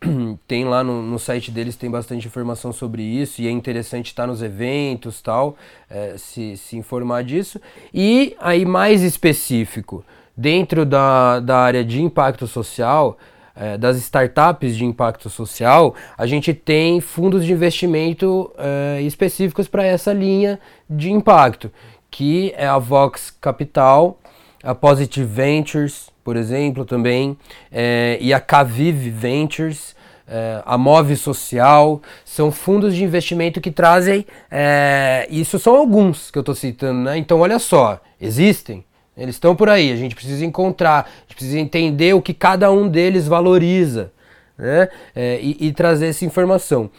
[0.46, 4.26] Tem lá no, no, site deles tem bastante informação sobre isso e é interessante estar
[4.26, 5.56] nos eventos tal,
[5.88, 7.60] é, se, se informar disso.
[7.92, 10.04] E aí mais específico,
[10.36, 13.16] dentro da, da área de impacto social,
[13.56, 19.84] é, das startups de impacto social, a gente tem fundos de investimento é, específicos para
[19.84, 20.58] essa linha
[20.90, 21.70] de impacto,
[22.10, 24.18] que é a Vox Capital,
[24.62, 27.36] a Positive Ventures, por exemplo, também,
[27.70, 29.94] é, e a Caviv Ventures,
[30.26, 36.38] é, a Move Social, são fundos de investimento que trazem, é, isso são alguns que
[36.38, 37.18] eu estou citando, né?
[37.18, 38.84] Então, olha só, existem,
[39.16, 42.70] eles estão por aí, a gente precisa encontrar, a gente precisa entender o que cada
[42.70, 44.12] um deles valoriza,
[44.58, 44.88] né?
[45.14, 46.90] É, e, e, trazer essa informação.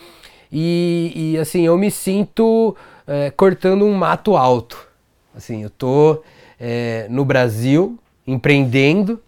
[0.51, 2.75] E, e assim, eu me sinto
[3.08, 4.88] é, cortando um mato alto.
[5.36, 6.21] Assim, eu tô
[6.60, 9.21] é, no Brasil empreendendo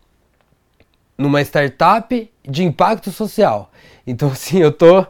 [1.17, 3.71] numa startup de impacto social.
[4.06, 5.06] Então, assim, eu tô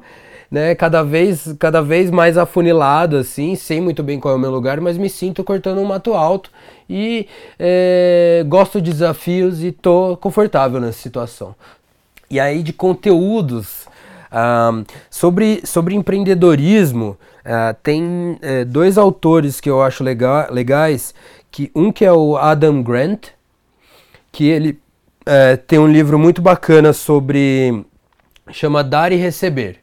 [0.49, 4.51] né, cada vez, cada vez mais afunilado, assim, sei muito bem qual é o meu
[4.51, 6.49] lugar, mas me sinto cortando um mato alto
[6.89, 7.27] e
[7.59, 11.53] é, gosto de desafios e tô confortável nessa situação.
[12.29, 13.87] E aí de conteúdos
[14.31, 21.13] uh, sobre, sobre empreendedorismo, uh, tem uh, dois autores que eu acho lega legais,
[21.51, 23.27] que um que é o Adam Grant,
[24.31, 24.79] que ele
[25.29, 27.83] eh, tem um livro muito bacana sobre
[28.49, 29.79] chama Dar e Receber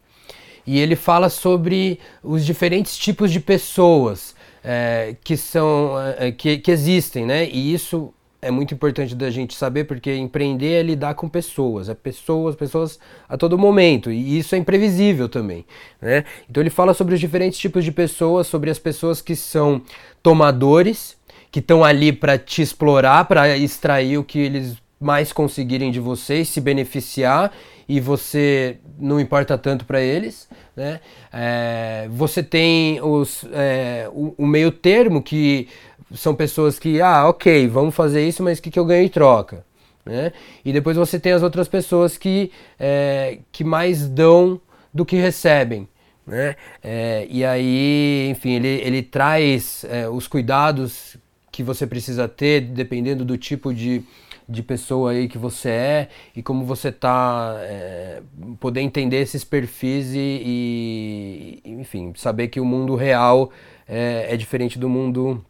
[0.66, 6.70] e ele fala sobre os diferentes tipos de pessoas é, que são é, que, que
[6.70, 7.48] existem, né?
[7.48, 11.94] E isso é muito importante da gente saber porque empreender é lidar com pessoas, é
[11.94, 15.64] pessoas, pessoas a todo momento e isso é imprevisível também,
[16.00, 16.24] né?
[16.48, 19.80] Então ele fala sobre os diferentes tipos de pessoas, sobre as pessoas que são
[20.22, 21.16] tomadores,
[21.50, 26.40] que estão ali para te explorar, para extrair o que eles mais conseguirem de você
[26.40, 27.52] e se beneficiar
[27.88, 31.00] e você não importa tanto para eles, né?
[31.32, 35.68] É, você tem os, é, o, o, meio termo que
[36.14, 39.08] são pessoas que, ah, ok, vamos fazer isso, mas o que, que eu ganho em
[39.08, 39.64] troca?
[40.04, 40.32] Né?
[40.64, 44.60] E depois você tem as outras pessoas que, é, que mais dão
[44.92, 45.88] do que recebem.
[46.26, 46.56] Né?
[46.82, 51.16] É, e aí, enfim, ele, ele traz é, os cuidados
[51.50, 54.02] que você precisa ter, dependendo do tipo de,
[54.48, 58.22] de pessoa aí que você é e como você tá é,
[58.60, 63.50] poder entender esses perfis e, e, enfim saber que o mundo real
[63.88, 65.44] é, é diferente do mundo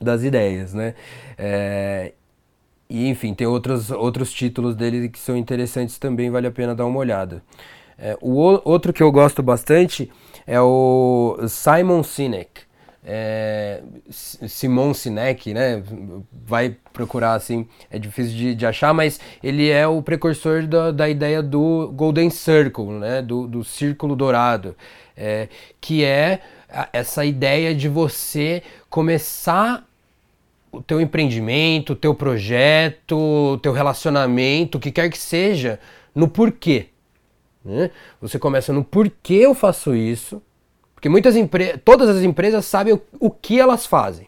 [0.00, 0.94] das ideias né?
[1.38, 2.12] É,
[2.88, 6.86] e enfim tem outros outros títulos dele que são interessantes também vale a pena dar
[6.86, 7.42] uma olhada.
[7.98, 8.32] É, o
[8.64, 10.10] outro que eu gosto bastante
[10.46, 12.65] é o Simon Sinek
[13.08, 15.80] é, Simon Sinek, né?
[16.44, 21.08] Vai procurar assim, é difícil de, de achar, mas ele é o precursor da, da
[21.08, 23.22] ideia do Golden Circle, né?
[23.22, 24.76] Do, do círculo dourado,
[25.16, 25.48] é,
[25.80, 26.40] que é
[26.92, 29.86] essa ideia de você começar
[30.72, 33.16] o teu empreendimento, o teu projeto,
[33.52, 35.78] o teu relacionamento, o que quer que seja,
[36.12, 36.86] no porquê.
[37.64, 37.90] Né?
[38.20, 40.42] Você começa no porquê eu faço isso,
[41.06, 44.26] porque muitas empresas, todas as empresas sabem o, o, que elas fazem.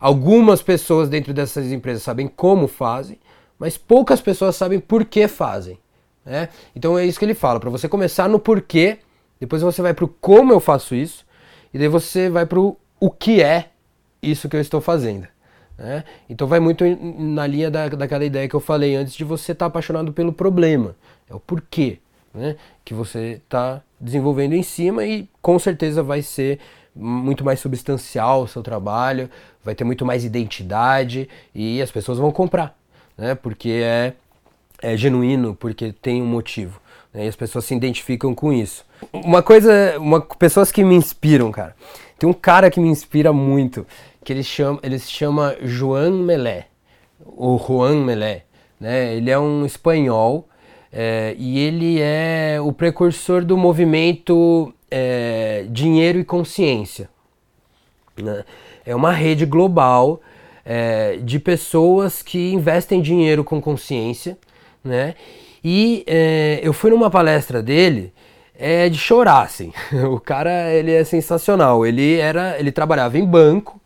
[0.00, 3.18] Algumas pessoas dentro dessas empresas sabem como fazem,
[3.58, 5.78] mas poucas pessoas sabem por que fazem.
[6.24, 6.48] Né?
[6.74, 9.00] Então é isso que ele fala, para você começar no porquê,
[9.38, 11.26] depois você vai para o como eu faço isso,
[11.74, 13.68] e daí você vai para o que é
[14.22, 15.28] isso que eu estou fazendo.
[15.76, 16.04] Né?
[16.26, 16.84] Então vai muito
[17.18, 20.32] na linha da, daquela ideia que eu falei antes de você estar tá apaixonado pelo
[20.32, 20.96] problema,
[21.28, 21.98] é o porquê
[22.32, 22.56] né?
[22.82, 26.58] que você está desenvolvendo em cima e com certeza vai ser
[26.94, 29.30] muito mais substancial o seu trabalho,
[29.64, 32.76] vai ter muito mais identidade e as pessoas vão comprar,
[33.16, 33.34] né?
[33.34, 34.14] Porque é,
[34.82, 36.80] é genuíno, porque tem um motivo.
[37.12, 37.26] Né?
[37.26, 38.84] E as pessoas se identificam com isso.
[39.12, 41.74] Uma coisa, uma, pessoas que me inspiram, cara.
[42.18, 43.86] Tem um cara que me inspira muito,
[44.24, 46.66] que ele, chama, ele se chama Joan Melé,
[47.24, 48.44] ou Juan Melé.
[48.80, 49.14] Né?
[49.14, 50.47] Ele é um espanhol
[50.92, 57.08] é, e ele é o precursor do movimento é, Dinheiro e Consciência.
[58.16, 58.44] Né?
[58.84, 60.20] É uma rede global
[60.64, 64.36] é, de pessoas que investem dinheiro com consciência.
[64.82, 65.14] Né?
[65.62, 68.12] E é, eu fui numa palestra dele
[68.58, 69.72] é de chorar, assim.
[70.10, 71.86] O cara, ele é sensacional.
[71.86, 73.77] Ele era, ele trabalhava em banco,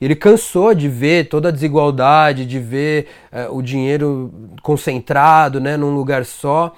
[0.00, 4.32] ele cansou de ver toda a desigualdade, de ver é, o dinheiro
[4.62, 6.74] concentrado né, num lugar só.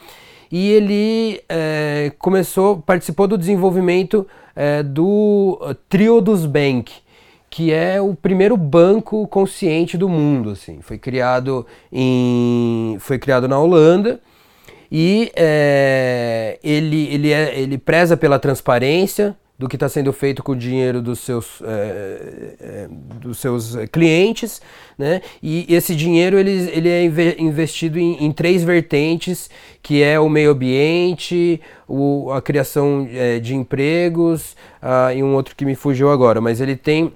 [0.50, 5.58] E ele é, começou, participou do desenvolvimento é, do
[5.88, 6.92] Triodos Bank,
[7.50, 10.50] que é o primeiro banco consciente do mundo.
[10.50, 10.80] Assim.
[10.80, 14.20] Foi, criado em, foi criado na Holanda
[14.90, 15.30] e
[16.62, 21.02] ele, ele, é, ele preza pela transparência, do que está sendo feito com o dinheiro
[21.02, 24.62] dos seus, é, é, dos seus clientes,
[24.96, 25.20] né?
[25.42, 27.04] E esse dinheiro ele, ele é
[27.40, 29.50] investido em, em três vertentes,
[29.82, 35.56] que é o meio ambiente, o, a criação é, de empregos uh, e um outro
[35.56, 37.12] que me fugiu agora, mas ele tem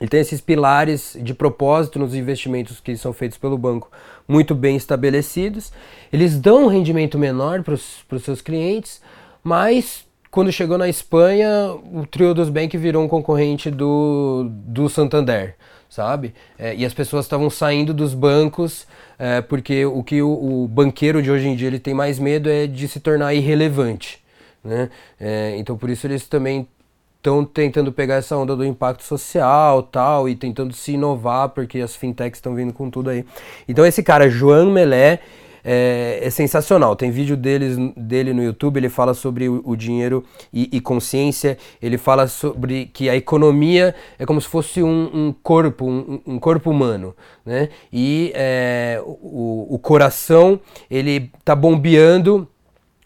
[0.00, 3.90] ele tem esses pilares de propósito nos investimentos que são feitos pelo banco
[4.28, 5.72] muito bem estabelecidos.
[6.12, 9.02] Eles dão um rendimento menor para os seus clientes,
[9.42, 15.56] mas quando chegou na Espanha, o Trio dos Bank virou um concorrente do, do Santander,
[15.88, 16.34] sabe?
[16.58, 18.86] É, e as pessoas estavam saindo dos bancos
[19.18, 22.48] é, porque o que o, o, banqueiro de hoje em dia ele tem mais medo
[22.48, 24.22] é de se tornar irrelevante,
[24.62, 24.90] né?
[25.18, 26.68] É, então por isso eles também
[27.16, 31.96] estão tentando pegar essa onda do impacto social tal e tentando se inovar porque as
[31.96, 33.24] fintechs estão vindo com tudo aí.
[33.68, 35.20] Então esse cara, João Melé,
[35.64, 36.96] é, é, sensacional.
[36.96, 41.58] Tem vídeo deles, dele no YouTube, ele fala sobre o, o dinheiro e, e, consciência,
[41.80, 46.38] ele fala sobre que a economia é como se fosse um, um corpo, um, um,
[46.38, 47.68] corpo humano, né?
[47.92, 52.48] E é, o, o coração, ele tá bombeando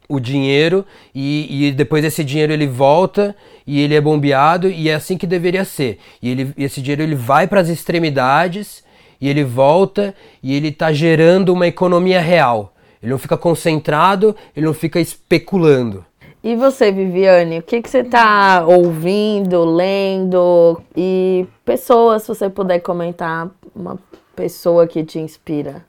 [0.08, 0.84] o dinheiro
[1.14, 3.34] e, e, depois esse dinheiro ele volta
[3.66, 5.98] e ele é bombeado e é assim que deveria ser.
[6.20, 8.84] E ele, esse dinheiro ele vai para as extremidades
[9.22, 10.12] e ele volta
[10.42, 12.74] e ele está gerando uma economia real.
[13.00, 16.04] Ele não fica concentrado, ele não fica especulando.
[16.42, 20.82] E você, Viviane, o que, que você está ouvindo, lendo?
[20.96, 23.96] E pessoas, se você puder comentar, uma
[24.34, 25.84] pessoa que te inspira.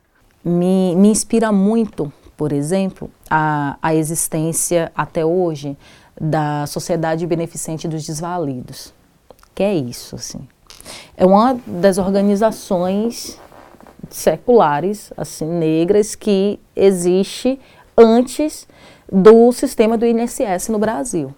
[0.46, 5.76] Me, me inspira muito, por exemplo, a, a existência até hoje
[6.22, 8.94] da Sociedade Beneficente dos Desvalidos.
[9.56, 10.48] Que é isso, assim
[11.16, 13.40] é uma das organizações
[14.10, 17.60] seculares, assim, negras, que existe
[17.98, 18.68] antes
[19.12, 21.34] do sistema do INSS no Brasil.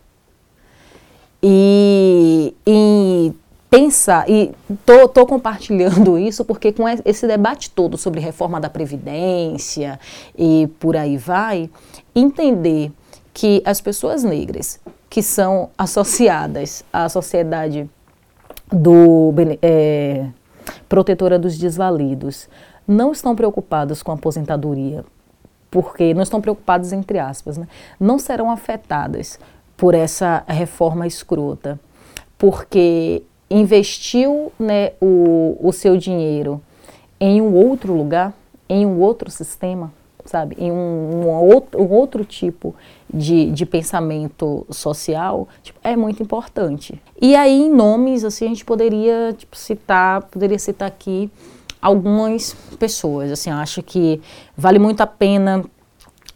[1.42, 3.34] E, e
[3.70, 4.52] pensar, e
[4.86, 10.00] tô, tô, compartilhando isso porque com esse debate todo sobre reforma da Previdência
[10.38, 11.70] e por aí vai,
[12.16, 12.92] entender
[13.34, 14.80] que as pessoas negras
[15.10, 17.90] que são associadas à sociedade
[18.72, 20.28] do é,
[20.90, 22.50] protetora dos desvalidos
[22.88, 25.04] não estão preocupados com a aposentadoria,
[25.72, 27.68] porque não estão preocupados entre aspas, né?
[28.00, 29.40] não serão afetadas
[29.76, 31.80] por essa reforma escrota,
[32.38, 36.62] porque investiu né, o, o seu dinheiro
[37.20, 38.34] em um outro lugar,
[38.68, 39.92] em um outro sistema,
[40.26, 42.76] sabe, em um, um, outro, um outro tipo
[43.16, 47.02] de, de pensamento social, tipo, é muito importante.
[47.22, 51.32] E aí, em nomes, assim, a gente poderia tipo, citar, poderia citar aqui
[51.82, 53.32] algumas pessoas.
[53.32, 54.22] Assim, acho que
[54.58, 55.64] vale muito a pena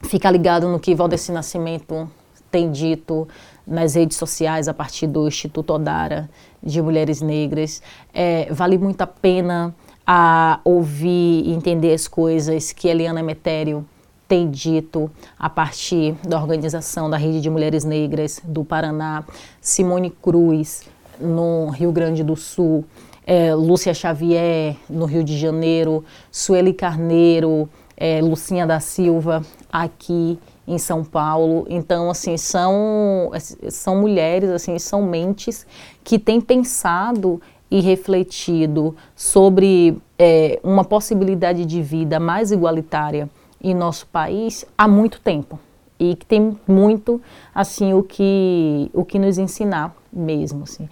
[0.03, 2.09] ficar ligado no que Valdeci Nascimento
[2.49, 3.27] tem dito
[3.67, 6.30] nas redes sociais a partir do Instituto Odara
[6.63, 7.84] de Mulheres Negras.
[8.13, 9.75] É, vale muito a pena
[10.07, 13.86] a ouvir e entender as coisas que Eliana Metério
[14.30, 15.09] tem dito
[15.39, 19.25] a partir da organização da Rede de Mulheres Negras do Paraná,
[19.59, 20.84] Simone Cruz,
[21.19, 22.86] no Rio Grande do Sul,
[23.25, 27.67] é, Lúcia Xavier, no Rio de Janeiro, Sueli Carneiro,
[27.97, 31.65] é, Lucinha da Silva, aqui em São Paulo.
[31.67, 33.32] Então, assim, são,
[33.69, 35.65] são mulheres, assim, são mentes
[36.03, 43.27] que têm pensado e refletido sobre é, uma possibilidade de vida mais igualitária
[43.62, 45.60] em nosso país há muito tempo
[45.99, 47.22] e que tem muito
[47.53, 50.88] assim o que o que nos ensinar mesmo assim.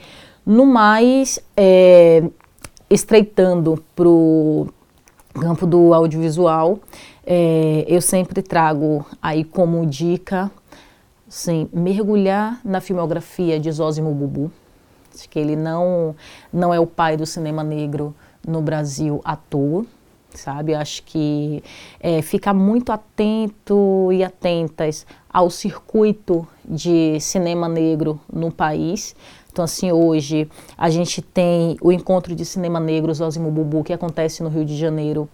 [0.46, 2.24] no mais é,
[2.90, 4.68] estreitando para o
[5.40, 6.80] campo do audiovisual
[7.26, 10.52] é, eu sempre trago aí como dica
[11.28, 14.52] assim, mergulhar na filmografia de Zósimo Bubu
[15.26, 16.16] que ele não,
[16.54, 18.14] não é o pai do cinema negro
[18.46, 19.86] no Brasil à toa,
[20.38, 20.74] sabe?
[20.74, 21.64] Acho que
[22.00, 29.16] é, ficar muito atento e atentas ao circuito de cinema negro no país.
[29.52, 34.44] Então, assim, hoje a gente tem o encontro de cinema negro Zózimo Bubu, que acontece
[34.44, 35.28] no Rio de Janeiro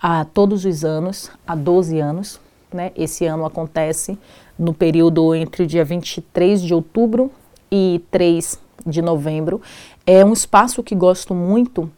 [0.00, 2.40] há todos os anos, há 12 anos.
[2.72, 2.92] Né?
[2.96, 4.18] Esse ano acontece
[4.58, 7.30] no período entre o dia 23 de outubro
[7.70, 9.60] e 3 de novembro.
[10.06, 11.90] É um espaço que gosto muito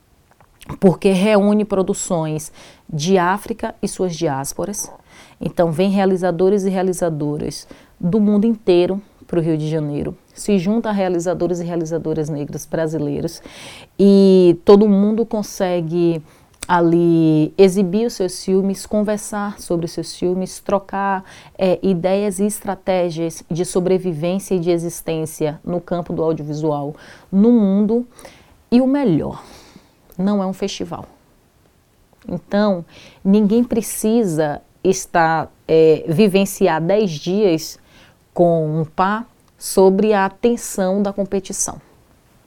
[0.79, 2.53] porque reúne produções
[2.89, 4.91] de África e suas diásporas.
[5.41, 7.67] Então, vem realizadores e realizadoras
[7.99, 10.17] do mundo inteiro para o Rio de Janeiro.
[10.35, 13.43] Se junta a realizadores e realizadoras negras brasileiros
[13.99, 16.23] e todo mundo consegue
[16.67, 21.25] ali exibir os seus filmes, conversar sobre os seus filmes, trocar
[21.59, 26.95] é, ideias e estratégias de sobrevivência e de existência no campo do audiovisual
[27.31, 28.07] no mundo.
[28.71, 29.43] E o melhor,
[30.21, 31.07] não é um festival.
[32.29, 32.85] Então,
[33.25, 37.79] ninguém precisa estar é, vivenciar 10 dias
[38.33, 39.27] com um par
[39.59, 41.81] sobre a tensão da competição.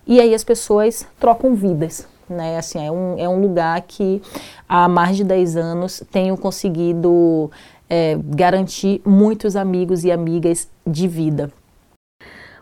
[0.05, 2.57] E aí as pessoas trocam vidas né?
[2.57, 4.21] Assim, é um, é um lugar que
[4.67, 7.49] há mais de 10 anos tenho conseguido
[7.89, 11.51] é, garantir muitos amigos e amigas de vida.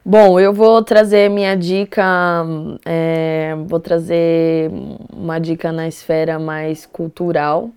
[0.03, 2.03] Bom, eu vou trazer minha dica,
[2.83, 4.71] é, vou trazer
[5.13, 7.69] uma dica na esfera mais cultural.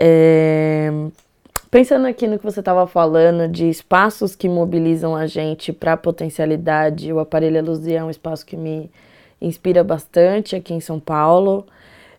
[0.00, 0.90] É,
[1.70, 7.12] pensando aqui no que você estava falando de espaços que mobilizam a gente para potencialidade,
[7.12, 8.90] o Aparelho Luzia é um espaço que me
[9.40, 11.64] inspira bastante aqui em São Paulo.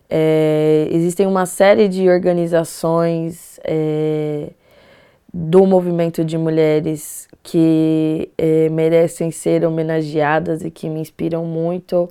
[0.10, 4.50] É, existem uma série de organizações é,
[5.34, 12.08] do movimento de mulheres que é, merecem ser homenageadas e que me inspiram muito.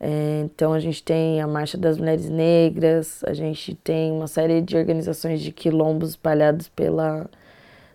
[0.00, 4.62] É, então, a gente tem a Marcha das Mulheres Negras, a gente tem uma série
[4.62, 7.26] de organizações de quilombos espalhados pela,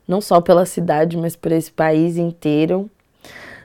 [0.07, 2.87] não só pela cidade, mas por esse país inteiro.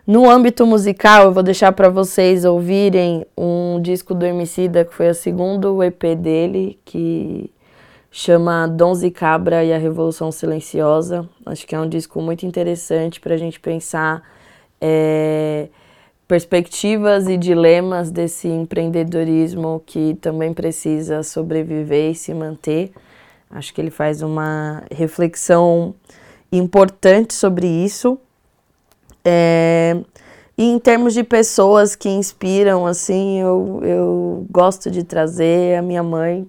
[0.06, 5.10] No âmbito musical, eu vou deixar para vocês ouvirem um disco do Emicida, que foi
[5.10, 7.50] o segundo EP dele, que
[8.10, 11.28] chama Dons e Cabra e a Revolução Silenciosa.
[11.46, 14.22] Acho que é um disco muito interessante para a gente pensar
[14.80, 15.68] é,
[16.26, 22.92] perspectivas e dilemas desse empreendedorismo que também precisa sobreviver e se manter.
[23.50, 25.94] Acho que ele faz uma reflexão
[26.52, 28.18] importante sobre isso.
[29.24, 30.00] É,
[30.56, 36.02] e em termos de pessoas que inspiram, assim, eu, eu gosto de trazer a minha
[36.02, 36.46] mãe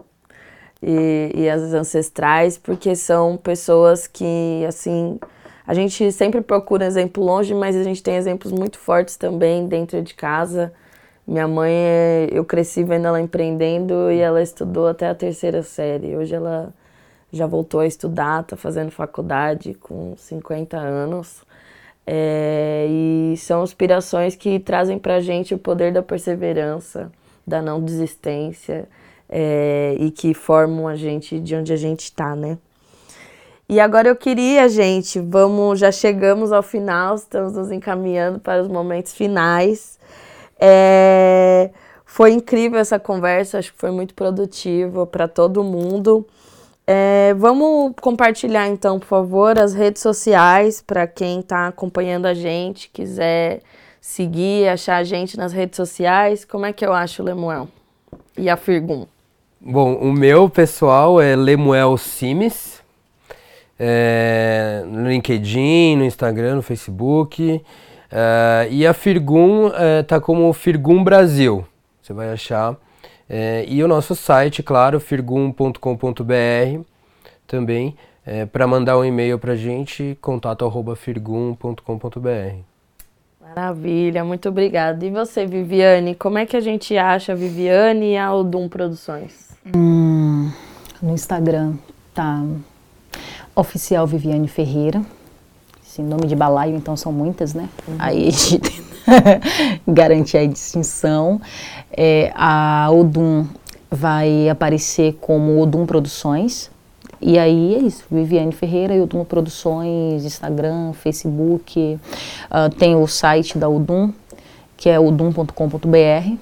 [0.81, 5.19] e, e as ancestrais, porque são pessoas que, assim,
[5.65, 10.01] a gente sempre procura exemplo longe, mas a gente tem exemplos muito fortes também dentro
[10.01, 10.73] de casa.
[11.27, 16.15] Minha mãe, é, eu cresci vendo ela empreendendo e ela estudou até a terceira série.
[16.17, 16.73] Hoje ela
[17.31, 21.43] já voltou a estudar, está fazendo faculdade com 50 anos.
[22.05, 27.11] É, e são inspirações que trazem para gente o poder da perseverança,
[27.45, 28.87] da não desistência
[29.31, 32.57] é, e que formam a gente de onde a gente está, né?
[33.69, 38.67] E agora eu queria, gente, vamos, já chegamos ao final, estamos nos encaminhando para os
[38.67, 39.97] momentos finais.
[40.59, 41.69] É,
[42.05, 46.27] foi incrível essa conversa, acho que foi muito produtivo para todo mundo.
[46.85, 52.89] É, vamos compartilhar então, por favor, as redes sociais para quem está acompanhando a gente,
[52.89, 53.61] quiser
[54.01, 56.43] seguir, achar a gente nas redes sociais.
[56.43, 57.69] Como é que eu acho, Lemuel?
[58.37, 59.05] E a Firgum?
[59.63, 62.81] Bom, o meu pessoal é Lemuel Simes,
[63.77, 67.61] é, no LinkedIn, no Instagram, no Facebook.
[68.11, 71.63] É, e a Firgum é, tá como Firgum Brasil.
[72.01, 72.75] Você vai achar
[73.29, 76.81] é, e o nosso site, claro, firgum.com.br
[77.45, 77.95] também,
[78.25, 82.70] é, para mandar um e-mail para a gente, contato arroba firgum.com.br.
[83.53, 85.05] Maravilha, muito obrigada.
[85.05, 89.49] E você, Viviane, como é que a gente acha a Viviane e a Odum Produções?
[89.75, 90.49] Hum,
[91.01, 91.73] no Instagram
[92.13, 92.41] tá
[93.53, 95.01] oficial Viviane Ferreira.
[95.85, 97.67] Esse nome de balaio, então são muitas, né?
[97.85, 97.95] Uhum.
[97.99, 98.83] Aí a gente
[99.85, 101.41] garantir a distinção.
[101.91, 103.45] É, a Odum
[103.89, 106.70] vai aparecer como Odum Produções.
[107.21, 111.99] E aí é isso, Viviane Ferreira e Odum Produções, Instagram, Facebook.
[112.49, 114.11] Uh, tem o site da Odum,
[114.75, 116.37] que é odum.com.br.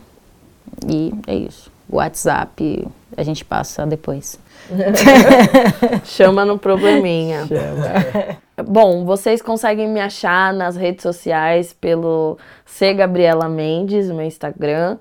[0.88, 1.70] E é isso.
[1.90, 4.40] WhatsApp a gente passa depois.
[6.06, 7.46] Chama no probleminha.
[7.48, 8.40] Chama.
[8.66, 14.98] Bom, vocês conseguem me achar nas redes sociais pelo C Gabriela Mendes, meu Instagram.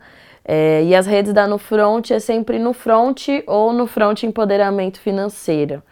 [0.51, 4.99] É, e as redes da No Front é sempre no Front ou no Front Empoderamento
[4.99, 5.83] Financeiro.